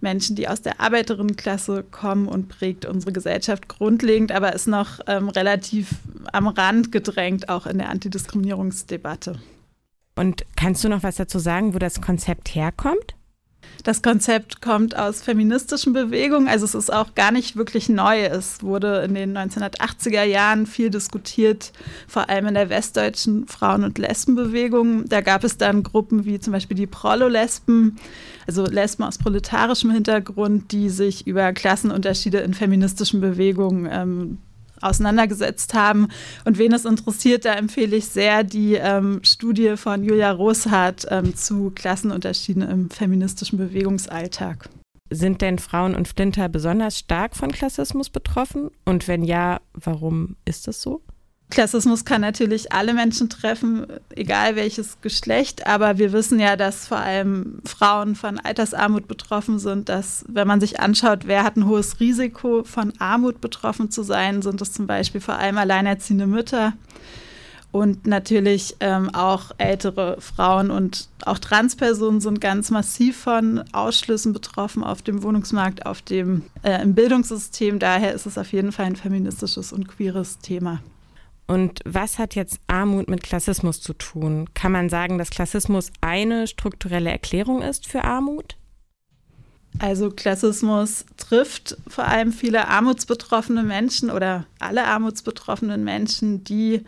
Menschen, 0.00 0.36
die 0.36 0.48
aus 0.48 0.62
der 0.62 0.80
Arbeiterinnenklasse 0.80 1.84
kommen 1.90 2.28
und 2.28 2.48
prägt 2.48 2.84
unsere 2.84 3.12
Gesellschaft 3.12 3.68
grundlegend, 3.68 4.32
aber 4.32 4.54
ist 4.54 4.66
noch 4.68 5.00
ähm, 5.06 5.28
relativ 5.28 5.90
am 6.32 6.46
Rand 6.48 6.92
gedrängt, 6.92 7.48
auch 7.48 7.66
in 7.66 7.78
der 7.78 7.90
Antidiskriminierungsdebatte. 7.90 9.38
Und 10.16 10.44
kannst 10.56 10.82
du 10.82 10.88
noch 10.88 11.02
was 11.02 11.16
dazu 11.16 11.38
sagen, 11.38 11.74
wo 11.74 11.78
das 11.78 12.00
Konzept 12.00 12.54
herkommt? 12.54 13.14
Das 13.86 14.02
Konzept 14.02 14.60
kommt 14.60 14.96
aus 14.96 15.22
feministischen 15.22 15.92
Bewegungen, 15.92 16.48
also 16.48 16.64
es 16.64 16.74
ist 16.74 16.92
auch 16.92 17.14
gar 17.14 17.30
nicht 17.30 17.54
wirklich 17.54 17.88
neu. 17.88 18.24
Es 18.24 18.62
wurde 18.64 19.04
in 19.04 19.14
den 19.14 19.38
1980er 19.38 20.24
Jahren 20.24 20.66
viel 20.66 20.90
diskutiert, 20.90 21.72
vor 22.08 22.28
allem 22.28 22.46
in 22.46 22.54
der 22.54 22.68
westdeutschen 22.68 23.46
Frauen- 23.46 23.84
und 23.84 23.98
Lesbenbewegung. 23.98 25.08
Da 25.08 25.20
gab 25.20 25.44
es 25.44 25.56
dann 25.56 25.84
Gruppen 25.84 26.24
wie 26.24 26.40
zum 26.40 26.52
Beispiel 26.52 26.76
die 26.76 26.88
Prollo-Lesben, 26.88 27.96
also 28.48 28.66
Lesben 28.66 29.04
aus 29.04 29.18
proletarischem 29.18 29.92
Hintergrund, 29.92 30.72
die 30.72 30.88
sich 30.88 31.26
über 31.26 31.52
Klassenunterschiede 31.52 32.38
in 32.38 32.54
feministischen 32.54 33.20
Bewegungen 33.20 33.88
ähm, 33.88 34.38
auseinandergesetzt 34.80 35.74
haben. 35.74 36.08
Und 36.44 36.58
wen 36.58 36.72
es 36.72 36.84
interessiert, 36.84 37.44
da 37.44 37.54
empfehle 37.54 37.96
ich 37.96 38.06
sehr 38.06 38.44
die 38.44 38.74
ähm, 38.74 39.20
Studie 39.22 39.76
von 39.76 40.02
Julia 40.02 40.30
Roshardt 40.30 41.06
ähm, 41.10 41.34
zu 41.34 41.72
Klassenunterschieden 41.74 42.62
im 42.62 42.90
feministischen 42.90 43.58
Bewegungsalltag. 43.58 44.68
Sind 45.10 45.40
denn 45.40 45.58
Frauen 45.58 45.94
und 45.94 46.08
Flinter 46.08 46.48
besonders 46.48 46.98
stark 46.98 47.36
von 47.36 47.52
Klassismus 47.52 48.10
betroffen? 48.10 48.70
Und 48.84 49.06
wenn 49.06 49.22
ja, 49.22 49.60
warum 49.72 50.36
ist 50.44 50.66
das 50.66 50.82
so? 50.82 51.00
Klassismus 51.48 52.04
kann 52.04 52.22
natürlich 52.22 52.72
alle 52.72 52.92
Menschen 52.92 53.30
treffen, 53.30 53.86
egal 54.10 54.56
welches 54.56 55.00
Geschlecht, 55.00 55.66
aber 55.66 55.96
wir 55.96 56.12
wissen 56.12 56.40
ja, 56.40 56.56
dass 56.56 56.88
vor 56.88 56.98
allem 56.98 57.60
Frauen 57.64 58.16
von 58.16 58.40
Altersarmut 58.40 59.06
betroffen 59.06 59.60
sind, 59.60 59.88
dass 59.88 60.24
wenn 60.28 60.48
man 60.48 60.60
sich 60.60 60.80
anschaut, 60.80 61.26
wer 61.26 61.44
hat 61.44 61.56
ein 61.56 61.66
hohes 61.66 62.00
Risiko 62.00 62.64
von 62.64 62.92
Armut 62.98 63.40
betroffen 63.40 63.90
zu 63.90 64.02
sein, 64.02 64.42
sind 64.42 64.60
es 64.60 64.72
zum 64.72 64.88
Beispiel 64.88 65.20
vor 65.20 65.36
allem 65.36 65.56
alleinerziehende 65.56 66.26
Mütter 66.26 66.72
und 67.70 68.06
natürlich 68.06 68.76
ähm, 68.80 69.14
auch 69.14 69.52
ältere 69.58 70.16
Frauen 70.20 70.70
und 70.70 71.08
auch 71.26 71.38
Transpersonen 71.38 72.20
sind 72.20 72.40
ganz 72.40 72.70
massiv 72.70 73.18
von 73.18 73.62
Ausschlüssen 73.72 74.32
betroffen 74.32 74.82
auf 74.82 75.02
dem 75.02 75.22
Wohnungsmarkt, 75.22 75.86
auf 75.86 76.02
dem 76.02 76.42
äh, 76.62 76.82
im 76.82 76.94
Bildungssystem. 76.94 77.78
Daher 77.78 78.14
ist 78.14 78.26
es 78.26 78.38
auf 78.38 78.50
jeden 78.52 78.72
Fall 78.72 78.86
ein 78.86 78.96
feministisches 78.96 79.72
und 79.72 79.88
queeres 79.88 80.38
Thema. 80.38 80.80
Und 81.46 81.80
was 81.84 82.18
hat 82.18 82.34
jetzt 82.34 82.58
Armut 82.66 83.08
mit 83.08 83.22
Klassismus 83.22 83.80
zu 83.80 83.92
tun? 83.92 84.48
Kann 84.54 84.72
man 84.72 84.88
sagen, 84.88 85.18
dass 85.18 85.30
Klassismus 85.30 85.90
eine 86.00 86.46
strukturelle 86.46 87.10
Erklärung 87.10 87.62
ist 87.62 87.86
für 87.86 88.02
Armut? 88.02 88.56
Also 89.78 90.10
Klassismus 90.10 91.04
trifft 91.16 91.76
vor 91.86 92.04
allem 92.04 92.32
viele 92.32 92.68
armutsbetroffene 92.68 93.62
Menschen 93.62 94.10
oder 94.10 94.46
alle 94.58 94.84
armutsbetroffenen 94.84 95.84
Menschen, 95.84 96.44
die 96.44 96.82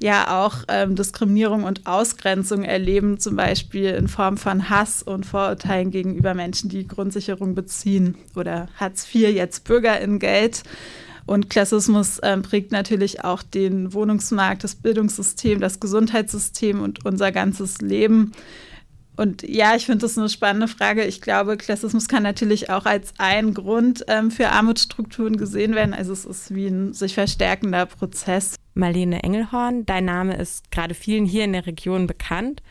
ja 0.00 0.44
auch 0.44 0.64
ähm, 0.68 0.96
Diskriminierung 0.96 1.64
und 1.64 1.86
Ausgrenzung 1.86 2.64
erleben, 2.64 3.20
zum 3.20 3.36
Beispiel 3.36 3.90
in 3.90 4.08
Form 4.08 4.36
von 4.36 4.70
Hass 4.70 5.02
und 5.02 5.26
Vorurteilen 5.26 5.90
gegenüber 5.90 6.34
Menschen, 6.34 6.70
die 6.70 6.88
Grundsicherung 6.88 7.54
beziehen 7.54 8.16
oder 8.34 8.68
Hartz 8.76 9.06
IV, 9.14 9.30
jetzt 9.30 9.64
Bürgerinnengeld. 9.64 10.62
Und 11.26 11.50
Klassismus 11.50 12.18
ähm, 12.22 12.42
prägt 12.42 12.72
natürlich 12.72 13.24
auch 13.24 13.42
den 13.42 13.92
Wohnungsmarkt, 13.92 14.64
das 14.64 14.74
Bildungssystem, 14.74 15.60
das 15.60 15.80
Gesundheitssystem 15.80 16.80
und 16.82 17.04
unser 17.04 17.32
ganzes 17.32 17.80
Leben. 17.80 18.32
Und 19.16 19.42
ja, 19.42 19.76
ich 19.76 19.86
finde 19.86 20.00
das 20.00 20.16
eine 20.16 20.28
spannende 20.28 20.68
Frage. 20.68 21.04
Ich 21.04 21.20
glaube, 21.20 21.56
Klassismus 21.56 22.08
kann 22.08 22.22
natürlich 22.22 22.70
auch 22.70 22.86
als 22.86 23.12
ein 23.18 23.52
Grund 23.54 24.04
ähm, 24.08 24.30
für 24.30 24.48
Armutsstrukturen 24.48 25.36
gesehen 25.36 25.74
werden. 25.74 25.94
Also 25.94 26.12
es 26.12 26.24
ist 26.24 26.54
wie 26.54 26.66
ein 26.66 26.94
sich 26.94 27.14
verstärkender 27.14 27.86
Prozess. 27.86 28.56
Marlene 28.74 29.22
Engelhorn, 29.22 29.84
dein 29.84 30.06
Name 30.06 30.36
ist 30.36 30.70
gerade 30.70 30.94
vielen 30.94 31.26
hier 31.26 31.44
in 31.44 31.52
der 31.52 31.66
Region 31.66 32.06
bekannt. 32.06 32.62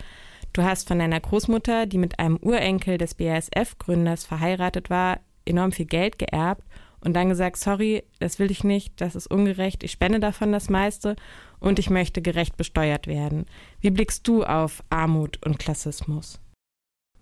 Du 0.51 0.63
hast 0.63 0.87
von 0.87 0.99
deiner 0.99 1.19
Großmutter, 1.19 1.85
die 1.85 1.99
mit 1.99 2.19
einem 2.19 2.37
Urenkel 2.37 2.97
des 2.97 3.13
BASF-Gründers 3.13 4.25
verheiratet 4.25 4.89
war, 4.89 5.19
enorm 5.45 5.71
viel 5.71 5.85
Geld 5.85 6.17
geerbt 6.19 6.63
und 7.03 7.13
dann 7.13 7.29
gesagt, 7.29 7.57
sorry, 7.57 8.03
das 8.19 8.39
will 8.39 8.51
ich 8.51 8.63
nicht, 8.63 9.01
das 9.01 9.15
ist 9.15 9.27
ungerecht, 9.27 9.83
ich 9.83 9.91
spende 9.91 10.19
davon 10.19 10.51
das 10.51 10.69
meiste 10.69 11.15
und 11.59 11.79
ich 11.79 11.89
möchte 11.89 12.21
gerecht 12.21 12.57
besteuert 12.57 13.07
werden. 13.07 13.45
Wie 13.79 13.89
blickst 13.89 14.27
du 14.27 14.43
auf 14.43 14.83
Armut 14.89 15.39
und 15.45 15.59
Klassismus? 15.59 16.39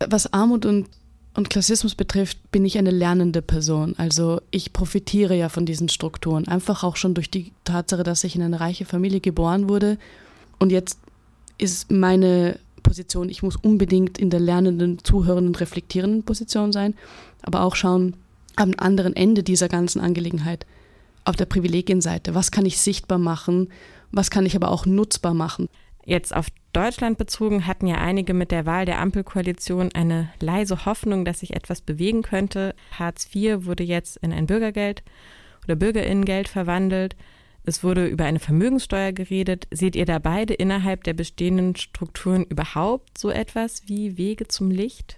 Was 0.06 0.32
Armut 0.34 0.66
und, 0.66 0.90
und 1.34 1.50
Klassismus 1.50 1.96
betrifft, 1.96 2.52
bin 2.52 2.66
ich 2.66 2.78
eine 2.78 2.92
lernende 2.92 3.42
Person. 3.42 3.96
Also 3.98 4.42
ich 4.52 4.74
profitiere 4.74 5.36
ja 5.36 5.50
von 5.50 5.66
diesen 5.66 5.90
Strukturen, 5.90 6.48
einfach 6.48 6.84
auch 6.84 6.96
schon 6.96 7.14
durch 7.14 7.30
die 7.30 7.52
Tatsache, 7.64 8.04
dass 8.04 8.24
ich 8.24 8.36
in 8.36 8.42
eine 8.42 8.60
reiche 8.60 8.86
Familie 8.86 9.22
geboren 9.22 9.70
wurde 9.70 9.98
und 10.60 10.72
jetzt 10.72 11.00
ist 11.58 11.92
meine 11.92 12.60
Position, 12.84 13.30
ich 13.30 13.44
muss 13.44 13.56
unbedingt 13.56 14.18
in 14.18 14.30
der 14.30 14.40
lernenden, 14.40 15.04
zuhörenden, 15.04 15.56
reflektierenden 15.56 16.24
Position 16.24 16.72
sein, 16.72 16.96
aber 17.42 17.62
auch 17.62 17.76
schauen, 17.76 18.16
am 18.56 18.74
anderen 18.78 19.16
Ende 19.16 19.44
dieser 19.44 19.68
ganzen 19.68 20.02
Angelegenheit, 20.02 20.66
auf 21.26 21.36
der 21.36 21.46
Privilegienseite, 21.46 22.34
was 22.34 22.52
kann 22.52 22.66
ich 22.66 22.80
sichtbar 22.80 23.18
machen, 23.20 23.70
was 24.12 24.32
kann 24.32 24.46
ich 24.46 24.56
aber 24.56 24.72
auch 24.72 24.86
nutzbar 24.86 25.34
machen. 25.34 25.68
Jetzt 26.06 26.36
auf 26.36 26.48
Deutschland 26.74 27.18
bezogen 27.18 27.68
hatten 27.68 27.86
ja 27.86 27.98
einige 27.98 28.34
mit 28.34 28.52
der 28.52 28.66
Wahl 28.66 28.86
der 28.86 29.00
Ampelkoalition 29.00 29.92
eine 29.94 30.30
leise 30.40 30.86
Hoffnung, 30.86 31.26
dass 31.26 31.42
sich 31.42 31.56
etwas 31.56 31.82
bewegen 31.82 32.24
könnte. 32.24 32.74
Hartz 32.98 33.28
IV 33.34 33.66
wurde 33.66 33.84
jetzt 33.84 34.18
in 34.18 34.34
ein 34.34 34.48
Bürgergeld 34.48 35.04
oder 35.66 35.76
Bürgerinnengeld 35.76 36.48
verwandelt. 36.48 37.16
Es 37.64 37.84
wurde 37.84 38.08
über 38.08 38.26
eine 38.26 38.40
Vermögenssteuer 38.40 39.12
geredet. 39.12 39.68
Seht 39.70 39.96
ihr 39.96 40.06
da 40.06 40.18
beide 40.18 40.54
innerhalb 40.56 41.04
der 41.04 41.14
bestehenden 41.14 41.76
Strukturen 41.76 42.46
überhaupt 42.46 43.18
so 43.18 43.30
etwas 43.30 43.84
wie 43.88 44.18
Wege 44.18 44.48
zum 44.48 44.72
Licht? 44.72 45.18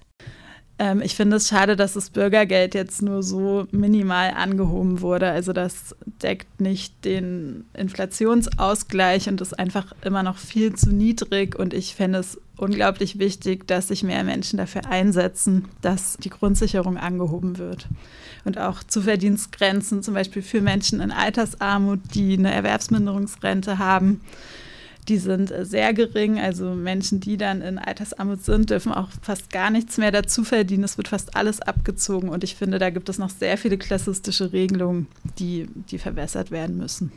Ähm, 0.82 1.04
ich 1.04 1.16
finde 1.16 1.38
es 1.38 1.48
schade, 1.48 1.76
dass 1.76 1.94
das 1.94 2.10
Bürgergeld 2.10 2.74
jetzt 2.74 3.04
nur 3.04 3.22
so 3.22 3.68
minimal 3.70 4.32
angehoben 4.32 5.02
wurde. 5.02 5.30
Also 5.30 5.54
das 5.54 5.96
deckt 6.24 6.60
nicht 6.60 7.06
den 7.06 7.66
Inflationsausgleich 7.76 9.30
und 9.30 9.42
ist 9.42 9.60
einfach 9.60 9.94
immer 10.04 10.24
noch 10.24 10.40
viel 10.40 10.74
zu 10.74 10.90
niedrig. 10.90 11.56
Und 11.56 11.76
ich 11.76 11.94
fände 11.94 12.18
es 12.18 12.42
unglaublich 12.58 13.20
wichtig, 13.20 13.68
dass 13.68 13.90
sich 13.90 14.02
mehr 14.02 14.24
Menschen 14.24 14.58
dafür 14.58 14.88
einsetzen, 14.90 15.68
dass 15.84 16.18
die 16.18 16.32
Grundsicherung 16.32 16.98
angehoben 16.98 17.60
wird. 17.60 17.88
Und 18.44 18.58
auch 18.58 18.82
Zuverdienstgrenzen, 18.82 20.02
zum 20.02 20.16
Beispiel 20.16 20.42
für 20.42 20.62
Menschen 20.62 21.00
in 21.00 21.12
Altersarmut, 21.12 22.00
die 22.16 22.34
eine 22.34 22.52
Erwerbsminderungsrente 22.52 23.78
haben 23.78 24.22
die 25.08 25.18
sind 25.18 25.52
äh, 25.52 25.66
sehr 25.66 25.94
gering. 25.94 26.40
Also 26.40 26.74
Menschen, 26.74 27.20
die 27.20 27.38
dann 27.38 27.62
in 27.62 27.78
Altersarmut 27.78 28.44
sind, 28.44 28.70
dürfen 28.70 28.92
auch 28.92 29.10
fast 29.22 29.50
gar 29.50 29.70
nichts 29.70 29.98
mehr 29.98 30.12
dazu 30.12 30.44
verdienen. 30.44 30.84
Es 30.84 30.98
wird 30.98 31.08
fast 31.08 31.36
alles 31.36 31.62
abgezogen. 31.62 32.30
Und 32.30 32.44
ich 32.44 32.56
finde, 32.56 32.80
da 32.80 32.90
gibt 32.90 33.10
es 33.10 33.18
noch 33.18 33.30
sehr 33.30 33.58
viele 33.58 33.78
klassistische 33.78 34.54
Regelungen, 34.54 35.08
die, 35.40 35.68
die 35.90 35.98
verbessert 35.98 36.52
werden 36.52 36.78
müssen. 36.78 37.12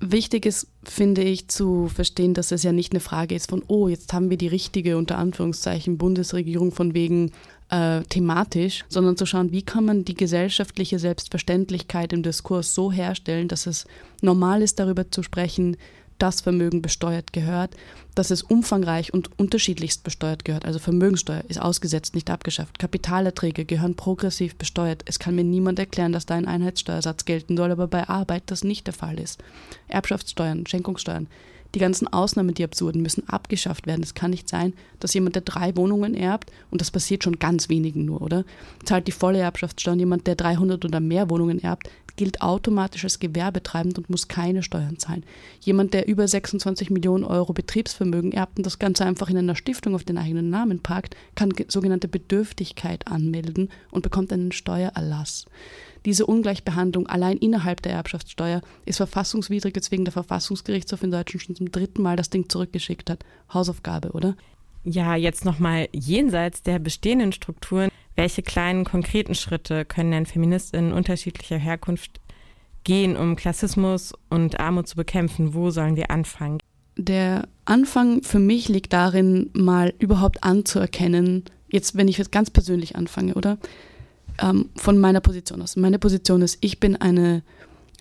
Wichtig 0.00 0.46
ist, 0.46 0.68
finde 0.84 1.22
ich, 1.22 1.48
zu 1.48 1.88
verstehen, 1.88 2.32
dass 2.32 2.52
es 2.52 2.62
ja 2.62 2.70
nicht 2.70 2.92
eine 2.92 3.00
Frage 3.00 3.34
ist 3.34 3.50
von, 3.50 3.64
oh, 3.66 3.88
jetzt 3.88 4.12
haben 4.12 4.30
wir 4.30 4.36
die 4.36 4.46
richtige, 4.46 4.96
unter 4.96 5.18
Anführungszeichen, 5.18 5.98
Bundesregierung 5.98 6.70
von 6.70 6.94
wegen 6.94 7.32
äh, 7.70 8.02
thematisch, 8.02 8.84
sondern 8.88 9.16
zu 9.16 9.26
schauen, 9.26 9.50
wie 9.50 9.62
kann 9.62 9.84
man 9.84 10.04
die 10.04 10.14
gesellschaftliche 10.14 11.00
Selbstverständlichkeit 11.00 12.12
im 12.12 12.22
Diskurs 12.22 12.74
so 12.74 12.92
herstellen, 12.92 13.48
dass 13.48 13.66
es 13.66 13.86
normal 14.22 14.62
ist, 14.62 14.78
darüber 14.78 15.10
zu 15.10 15.24
sprechen, 15.24 15.76
das 16.18 16.40
Vermögen 16.40 16.82
besteuert 16.82 17.32
gehört, 17.32 17.74
dass 18.14 18.30
es 18.30 18.42
umfangreich 18.42 19.14
und 19.14 19.38
unterschiedlichst 19.38 20.02
besteuert 20.02 20.44
gehört. 20.44 20.64
Also 20.64 20.78
Vermögenssteuer 20.78 21.44
ist 21.48 21.60
ausgesetzt, 21.60 22.14
nicht 22.14 22.30
abgeschafft. 22.30 22.78
Kapitalerträge 22.78 23.64
gehören 23.64 23.94
progressiv 23.94 24.56
besteuert. 24.56 25.02
Es 25.06 25.18
kann 25.18 25.34
mir 25.34 25.44
niemand 25.44 25.78
erklären, 25.78 26.12
dass 26.12 26.26
da 26.26 26.34
ein 26.34 26.48
Einheitssteuersatz 26.48 27.24
gelten 27.24 27.56
soll, 27.56 27.70
aber 27.70 27.86
bei 27.86 28.08
Arbeit 28.08 28.44
das 28.46 28.64
nicht 28.64 28.86
der 28.86 28.94
Fall 28.94 29.20
ist. 29.20 29.42
Erbschaftssteuern, 29.88 30.66
Schenkungssteuern. 30.66 31.28
Die 31.74 31.80
ganzen 31.80 32.08
Ausnahmen, 32.08 32.54
die 32.54 32.64
absurden, 32.64 33.02
müssen 33.02 33.28
abgeschafft 33.28 33.86
werden. 33.86 34.02
Es 34.02 34.14
kann 34.14 34.30
nicht 34.30 34.48
sein, 34.48 34.72
dass 35.00 35.12
jemand, 35.12 35.34
der 35.34 35.42
drei 35.42 35.76
Wohnungen 35.76 36.14
erbt, 36.14 36.50
und 36.70 36.80
das 36.80 36.90
passiert 36.90 37.24
schon 37.24 37.38
ganz 37.38 37.68
wenigen 37.68 38.06
nur, 38.06 38.22
oder? 38.22 38.44
Zahlt 38.84 39.06
die 39.06 39.12
volle 39.12 39.40
Erbschaftssteuer. 39.40 39.92
Und 39.92 39.98
jemand, 39.98 40.26
der 40.26 40.34
300 40.34 40.84
oder 40.84 41.00
mehr 41.00 41.28
Wohnungen 41.28 41.62
erbt, 41.62 41.90
gilt 42.18 42.42
automatisch 42.42 43.04
als 43.04 43.20
gewerbetreibend 43.20 43.96
und 43.96 44.10
muss 44.10 44.28
keine 44.28 44.62
Steuern 44.62 44.98
zahlen. 44.98 45.24
Jemand, 45.60 45.94
der 45.94 46.08
über 46.08 46.28
26 46.28 46.90
Millionen 46.90 47.24
Euro 47.24 47.54
Betriebsvermögen 47.54 48.32
erbt 48.32 48.58
und 48.58 48.66
das 48.66 48.78
Ganze 48.78 49.06
einfach 49.06 49.30
in 49.30 49.38
einer 49.38 49.54
Stiftung 49.54 49.94
auf 49.94 50.04
den 50.04 50.18
eigenen 50.18 50.50
Namen 50.50 50.80
parkt, 50.80 51.16
kann 51.36 51.54
sogenannte 51.68 52.08
Bedürftigkeit 52.08 53.06
anmelden 53.06 53.70
und 53.90 54.02
bekommt 54.02 54.32
einen 54.32 54.52
Steuererlass. 54.52 55.46
Diese 56.04 56.26
Ungleichbehandlung 56.26 57.06
allein 57.06 57.38
innerhalb 57.38 57.82
der 57.82 57.92
Erbschaftssteuer 57.92 58.62
ist 58.84 58.96
verfassungswidrig, 58.96 59.74
weswegen 59.76 60.04
der 60.04 60.12
Verfassungsgerichtshof 60.12 61.02
in 61.02 61.10
Deutschland 61.10 61.42
schon 61.42 61.56
zum 61.56 61.72
dritten 61.72 62.02
Mal 62.02 62.16
das 62.16 62.30
Ding 62.30 62.48
zurückgeschickt 62.48 63.10
hat. 63.10 63.24
Hausaufgabe, 63.52 64.10
oder? 64.10 64.36
Ja, 64.84 65.16
jetzt 65.16 65.44
nochmal 65.44 65.88
jenseits 65.92 66.62
der 66.62 66.78
bestehenden 66.78 67.32
Strukturen 67.32 67.90
welche 68.18 68.42
kleinen 68.42 68.84
konkreten 68.84 69.36
Schritte 69.36 69.84
können 69.84 70.10
denn 70.10 70.26
Feministinnen 70.26 70.92
unterschiedlicher 70.92 71.56
Herkunft 71.56 72.20
gehen, 72.82 73.16
um 73.16 73.36
Klassismus 73.36 74.12
und 74.28 74.58
Armut 74.58 74.88
zu 74.88 74.96
bekämpfen? 74.96 75.54
Wo 75.54 75.70
sollen 75.70 75.94
wir 75.94 76.10
anfangen? 76.10 76.58
Der 76.96 77.46
Anfang 77.64 78.22
für 78.24 78.40
mich 78.40 78.68
liegt 78.68 78.92
darin, 78.92 79.50
mal 79.52 79.94
überhaupt 80.00 80.42
anzuerkennen, 80.42 81.44
jetzt 81.70 81.96
wenn 81.96 82.08
ich 82.08 82.18
jetzt 82.18 82.32
ganz 82.32 82.50
persönlich 82.50 82.96
anfange, 82.96 83.34
oder? 83.34 83.56
Ähm, 84.42 84.68
von 84.74 84.98
meiner 84.98 85.20
Position 85.20 85.62
aus. 85.62 85.76
Meine 85.76 86.00
Position 86.00 86.42
ist, 86.42 86.58
ich 86.60 86.80
bin 86.80 86.96
eine 86.96 87.44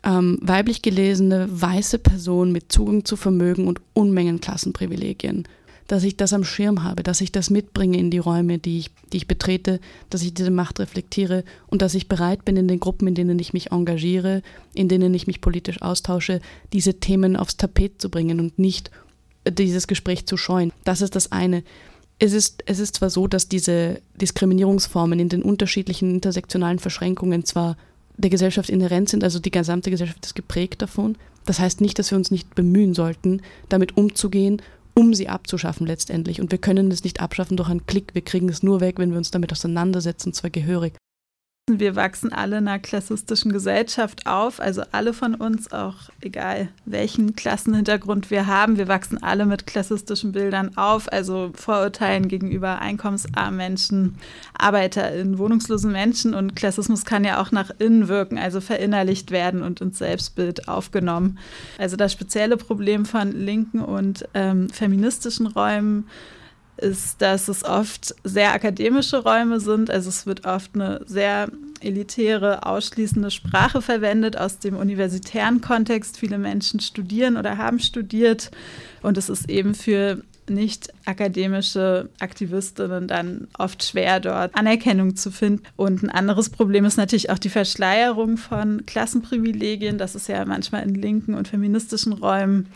ähm, 0.04 0.40
weiblich 0.42 0.82
gelesene, 0.82 1.48
weiße 1.50 2.00
Person 2.00 2.52
mit 2.52 2.72
Zugang 2.72 3.06
zu 3.06 3.18
Vermögen 3.18 3.68
und 3.68 3.82
Unmengen 3.94 4.42
Klassenprivilegien 4.42 5.48
dass 5.88 6.04
ich 6.04 6.18
das 6.18 6.34
am 6.34 6.44
Schirm 6.44 6.84
habe, 6.84 7.02
dass 7.02 7.22
ich 7.22 7.32
das 7.32 7.50
mitbringe 7.50 7.98
in 7.98 8.12
die 8.12 8.18
Räume, 8.18 8.60
die 8.60 8.80
ich, 8.80 8.92
die 9.12 9.18
ich 9.18 9.28
betrete, 9.28 9.80
dass 10.10 10.22
ich 10.22 10.34
diese 10.34 10.52
Macht 10.52 10.80
reflektiere 10.80 11.44
und 11.68 11.82
dass 11.82 11.96
ich 11.96 12.10
bereit 12.10 12.46
bin, 12.46 12.58
in 12.58 12.68
den 12.68 12.80
Gruppen, 12.80 13.08
in 13.08 13.16
denen 13.16 13.40
ich 13.40 13.54
mich 13.54 13.72
engagiere, 13.72 14.42
in 14.74 14.90
denen 14.90 15.14
ich 15.14 15.28
mich 15.28 15.42
politisch 15.42 15.82
austausche, 15.82 16.42
diese 16.74 16.96
Themen 16.96 17.36
aufs 17.36 17.58
Tapet 17.58 18.02
zu 18.02 18.10
bringen 18.10 18.40
und 18.40 18.60
nicht 18.60 18.92
dieses 19.50 19.88
Gespräch 19.88 20.26
zu 20.26 20.36
scheuen. 20.36 20.74
Das 20.84 21.02
ist 21.02 21.16
das 21.16 21.32
eine. 21.32 21.64
Es 22.20 22.34
ist, 22.34 22.64
es 22.66 22.80
ist 22.80 22.96
zwar 22.96 23.10
so, 23.10 23.28
dass 23.28 23.48
diese 23.48 24.02
Diskriminierungsformen 24.20 25.20
in 25.20 25.30
den 25.30 25.44
unterschiedlichen 25.44 26.16
intersektionalen 26.16 26.80
Verschränkungen 26.80 27.46
zwar 27.46 27.78
der 28.18 28.32
Gesellschaft 28.32 28.70
inhärent 28.70 29.10
sind, 29.10 29.24
also 29.24 29.40
die 29.40 29.52
gesamte 29.52 29.92
Gesellschaft 29.92 30.26
ist 30.26 30.36
geprägt 30.36 30.82
davon. 30.82 31.16
Das 31.46 31.60
heißt 31.60 31.82
nicht, 31.82 31.98
dass 32.00 32.12
wir 32.12 32.18
uns 32.18 32.32
nicht 32.32 32.56
bemühen 32.56 32.94
sollten, 32.94 33.42
damit 33.70 33.96
umzugehen 33.96 34.62
um 34.98 35.14
sie 35.14 35.30
abzuschaffen 35.30 35.86
letztendlich. 35.86 36.42
Und 36.42 36.52
wir 36.52 36.58
können 36.58 36.90
es 36.90 37.04
nicht 37.04 37.22
abschaffen 37.22 37.56
durch 37.56 37.70
einen 37.70 37.86
Klick. 37.86 38.16
Wir 38.16 38.24
kriegen 38.24 38.50
es 38.50 38.64
nur 38.64 38.82
weg, 38.82 38.98
wenn 38.98 39.12
wir 39.12 39.20
uns 39.20 39.30
damit 39.30 39.52
auseinandersetzen, 39.52 40.34
zwar 40.34 40.50
gehörig. 40.50 40.97
Wir 41.70 41.98
wachsen 41.98 42.32
alle 42.32 42.60
in 42.60 42.68
einer 42.70 42.80
klassistischen 42.80 43.52
Gesellschaft 43.52 44.26
auf, 44.26 44.62
also 44.62 44.84
alle 44.94 45.12
von 45.12 45.36
uns, 45.36 45.74
auch 45.74 45.96
egal 46.22 46.70
welchen 46.86 47.36
Klassenhintergrund 47.36 48.32
wir 48.32 48.48
haben. 48.48 48.78
Wir 48.78 48.88
wachsen 48.88 49.22
alle 49.22 49.46
mit 49.46 49.68
klassistischen 49.68 50.32
Bildern 50.32 50.78
auf, 50.78 51.12
also 51.12 51.52
Vorurteilen 51.56 52.30
gegenüber 52.30 52.80
einkommensarmen 52.80 53.58
Menschen, 53.58 54.16
ArbeiterInnen, 54.58 55.40
wohnungslosen 55.40 55.92
Menschen. 55.92 56.34
Und 56.34 56.56
Klassismus 56.56 57.04
kann 57.04 57.26
ja 57.26 57.42
auch 57.42 57.52
nach 57.52 57.72
innen 57.80 58.08
wirken, 58.08 58.38
also 58.38 58.62
verinnerlicht 58.62 59.32
werden 59.32 59.62
und 59.62 59.82
ins 59.82 59.98
Selbstbild 59.98 60.70
aufgenommen. 60.70 61.38
Also 61.78 61.98
das 61.98 62.14
spezielle 62.14 62.56
Problem 62.56 63.06
von 63.06 63.34
linken 63.34 63.82
und 63.82 64.26
ähm, 64.36 64.70
feministischen 64.70 65.48
Räumen 65.48 66.06
ist, 66.78 67.22
dass 67.22 67.48
es 67.48 67.64
oft 67.64 68.16
sehr 68.24 68.54
akademische 68.54 69.18
Räume 69.18 69.60
sind. 69.60 69.90
Also 69.90 70.10
es 70.10 70.26
wird 70.26 70.46
oft 70.46 70.76
eine 70.76 71.02
sehr 71.06 71.50
elitäre, 71.82 72.66
ausschließende 72.66 73.32
Sprache 73.32 73.82
verwendet 73.82 74.38
aus 74.38 74.60
dem 74.60 74.76
universitären 74.76 75.62
Kontext. 75.62 76.18
Viele 76.18 76.38
Menschen 76.38 76.80
studieren 76.80 77.38
oder 77.38 77.58
haben 77.58 77.80
studiert 77.80 78.52
und 79.02 79.18
es 79.18 79.30
ist 79.30 79.50
eben 79.50 79.76
für 79.76 80.22
nicht 80.50 80.94
akademische 81.06 82.10
Aktivistinnen 82.20 83.08
dann 83.08 83.48
oft 83.58 83.84
schwer, 83.84 84.20
dort 84.20 84.56
Anerkennung 84.56 85.16
zu 85.16 85.32
finden. 85.32 85.64
Und 85.76 86.04
ein 86.04 86.10
anderes 86.10 86.50
Problem 86.50 86.86
ist 86.86 86.98
natürlich 86.98 87.30
auch 87.30 87.40
die 87.40 87.50
Verschleierung 87.50 88.38
von 88.38 88.86
Klassenprivilegien. 88.86 89.98
Das 89.98 90.16
ist 90.16 90.30
ja 90.30 90.46
manchmal 90.46 90.84
in 90.84 90.96
linken 90.96 91.34
und 91.34 91.48
feministischen 91.50 92.14
Räumen 92.14 92.70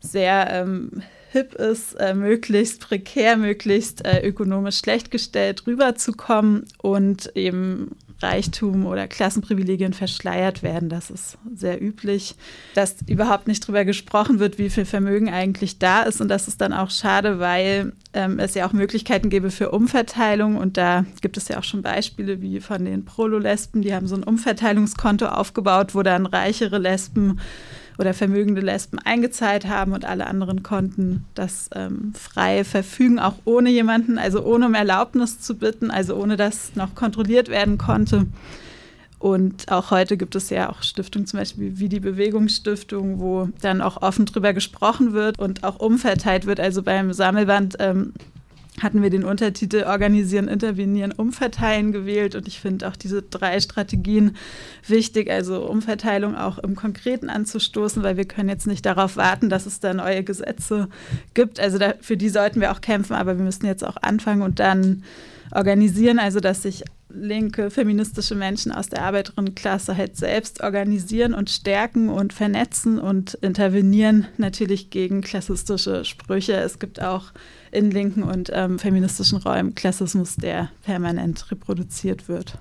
sehr 0.00 0.48
ähm, 0.50 1.02
hip 1.30 1.54
ist, 1.54 1.94
äh, 1.94 2.14
möglichst 2.14 2.80
prekär, 2.80 3.36
möglichst 3.36 4.04
äh, 4.04 4.26
ökonomisch 4.26 4.78
schlecht 4.78 5.10
gestellt 5.10 5.66
rüberzukommen 5.66 6.64
und 6.82 7.30
eben 7.36 7.96
Reichtum 8.22 8.86
oder 8.86 9.08
Klassenprivilegien 9.08 9.92
verschleiert 9.92 10.62
werden. 10.62 10.88
Das 10.88 11.10
ist 11.10 11.38
sehr 11.54 11.80
üblich, 11.82 12.34
dass 12.74 12.96
überhaupt 13.06 13.48
nicht 13.48 13.64
darüber 13.64 13.84
gesprochen 13.84 14.38
wird, 14.38 14.58
wie 14.58 14.70
viel 14.70 14.84
Vermögen 14.84 15.30
eigentlich 15.30 15.78
da 15.78 16.02
ist. 16.02 16.20
Und 16.20 16.28
das 16.28 16.48
ist 16.48 16.60
dann 16.60 16.72
auch 16.72 16.90
schade, 16.90 17.38
weil 17.38 17.92
ähm, 18.12 18.38
es 18.38 18.54
ja 18.54 18.66
auch 18.66 18.72
Möglichkeiten 18.72 19.30
gäbe 19.30 19.50
für 19.50 19.70
Umverteilung. 19.70 20.56
Und 20.56 20.76
da 20.76 21.06
gibt 21.22 21.36
es 21.36 21.48
ja 21.48 21.58
auch 21.58 21.64
schon 21.64 21.82
Beispiele 21.82 22.42
wie 22.42 22.60
von 22.60 22.84
den 22.84 23.04
Prolo-Lesben. 23.04 23.82
Die 23.82 23.94
haben 23.94 24.06
so 24.06 24.16
ein 24.16 24.24
Umverteilungskonto 24.24 25.26
aufgebaut, 25.26 25.94
wo 25.94 26.02
dann 26.02 26.26
reichere 26.26 26.78
Lesben 26.78 27.40
oder 28.00 28.14
vermögende 28.14 28.62
Lesben 28.62 28.98
eingezahlt 28.98 29.68
haben 29.68 29.92
und 29.92 30.06
alle 30.06 30.26
anderen 30.26 30.62
konnten 30.62 31.26
das 31.34 31.68
ähm, 31.74 32.14
frei 32.18 32.64
verfügen, 32.64 33.18
auch 33.18 33.34
ohne 33.44 33.68
jemanden, 33.68 34.16
also 34.16 34.42
ohne 34.42 34.66
um 34.66 34.74
Erlaubnis 34.74 35.38
zu 35.38 35.54
bitten, 35.54 35.90
also 35.90 36.16
ohne 36.16 36.38
dass 36.38 36.74
noch 36.76 36.94
kontrolliert 36.94 37.50
werden 37.50 37.76
konnte. 37.76 38.26
Und 39.18 39.70
auch 39.70 39.90
heute 39.90 40.16
gibt 40.16 40.34
es 40.34 40.48
ja 40.48 40.70
auch 40.70 40.82
Stiftungen, 40.82 41.26
zum 41.26 41.40
Beispiel 41.40 41.78
wie 41.78 41.90
die 41.90 42.00
Bewegungsstiftung, 42.00 43.20
wo 43.20 43.50
dann 43.60 43.82
auch 43.82 44.00
offen 44.00 44.24
drüber 44.24 44.54
gesprochen 44.54 45.12
wird 45.12 45.38
und 45.38 45.62
auch 45.62 45.78
umverteilt 45.78 46.46
wird. 46.46 46.58
Also 46.58 46.82
beim 46.82 47.12
Sammelband 47.12 47.76
ähm, 47.80 48.14
hatten 48.82 49.02
wir 49.02 49.10
den 49.10 49.24
Untertitel 49.24 49.84
Organisieren, 49.84 50.48
Intervenieren, 50.48 51.12
Umverteilen 51.12 51.92
gewählt. 51.92 52.34
Und 52.34 52.48
ich 52.48 52.60
finde 52.60 52.88
auch 52.88 52.96
diese 52.96 53.22
drei 53.22 53.60
Strategien 53.60 54.36
wichtig, 54.86 55.30
also 55.30 55.66
Umverteilung 55.66 56.36
auch 56.36 56.58
im 56.58 56.74
Konkreten 56.74 57.30
anzustoßen, 57.30 58.02
weil 58.02 58.16
wir 58.16 58.24
können 58.26 58.48
jetzt 58.48 58.66
nicht 58.66 58.84
darauf 58.84 59.16
warten, 59.16 59.48
dass 59.48 59.66
es 59.66 59.80
da 59.80 59.94
neue 59.94 60.24
Gesetze 60.24 60.88
gibt. 61.34 61.60
Also 61.60 61.78
da, 61.78 61.94
für 62.00 62.16
die 62.16 62.28
sollten 62.28 62.60
wir 62.60 62.72
auch 62.72 62.80
kämpfen, 62.80 63.14
aber 63.14 63.36
wir 63.36 63.44
müssen 63.44 63.66
jetzt 63.66 63.84
auch 63.84 63.96
anfangen 64.00 64.42
und 64.42 64.58
dann 64.58 65.04
organisieren, 65.52 66.18
also 66.18 66.40
dass 66.40 66.62
sich 66.62 66.84
linke 67.12 67.70
feministische 67.70 68.34
Menschen 68.34 68.72
aus 68.72 68.88
der 68.88 69.02
Arbeiterinnenklasse 69.02 69.96
halt 69.96 70.16
selbst 70.16 70.62
organisieren 70.62 71.34
und 71.34 71.50
stärken 71.50 72.08
und 72.08 72.32
vernetzen 72.32 72.98
und 72.98 73.34
intervenieren 73.34 74.26
natürlich 74.36 74.90
gegen 74.90 75.20
klassistische 75.20 76.04
Sprüche. 76.04 76.54
Es 76.54 76.78
gibt 76.78 77.02
auch 77.02 77.32
in 77.70 77.90
linken 77.90 78.22
und 78.22 78.50
ähm, 78.52 78.78
feministischen 78.78 79.38
Räumen 79.38 79.74
Klassismus, 79.74 80.36
der 80.36 80.70
permanent 80.82 81.50
reproduziert 81.50 82.28
wird. 82.28 82.58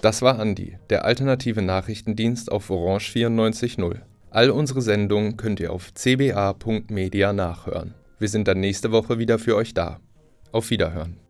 Das 0.00 0.22
war 0.22 0.38
Andi, 0.38 0.78
der 0.90 1.04
alternative 1.04 1.60
Nachrichtendienst 1.60 2.52
auf 2.52 2.70
Orange 2.70 3.10
94.0. 3.12 4.00
All 4.30 4.50
unsere 4.50 4.82
Sendungen 4.82 5.36
könnt 5.36 5.60
ihr 5.60 5.72
auf 5.72 5.92
cba.media 5.94 7.32
nachhören. 7.32 7.94
Wir 8.18 8.28
sind 8.28 8.48
dann 8.48 8.60
nächste 8.60 8.92
Woche 8.92 9.18
wieder 9.18 9.38
für 9.38 9.56
euch 9.56 9.74
da. 9.74 10.00
Auf 10.52 10.70
Wiederhören. 10.70 11.27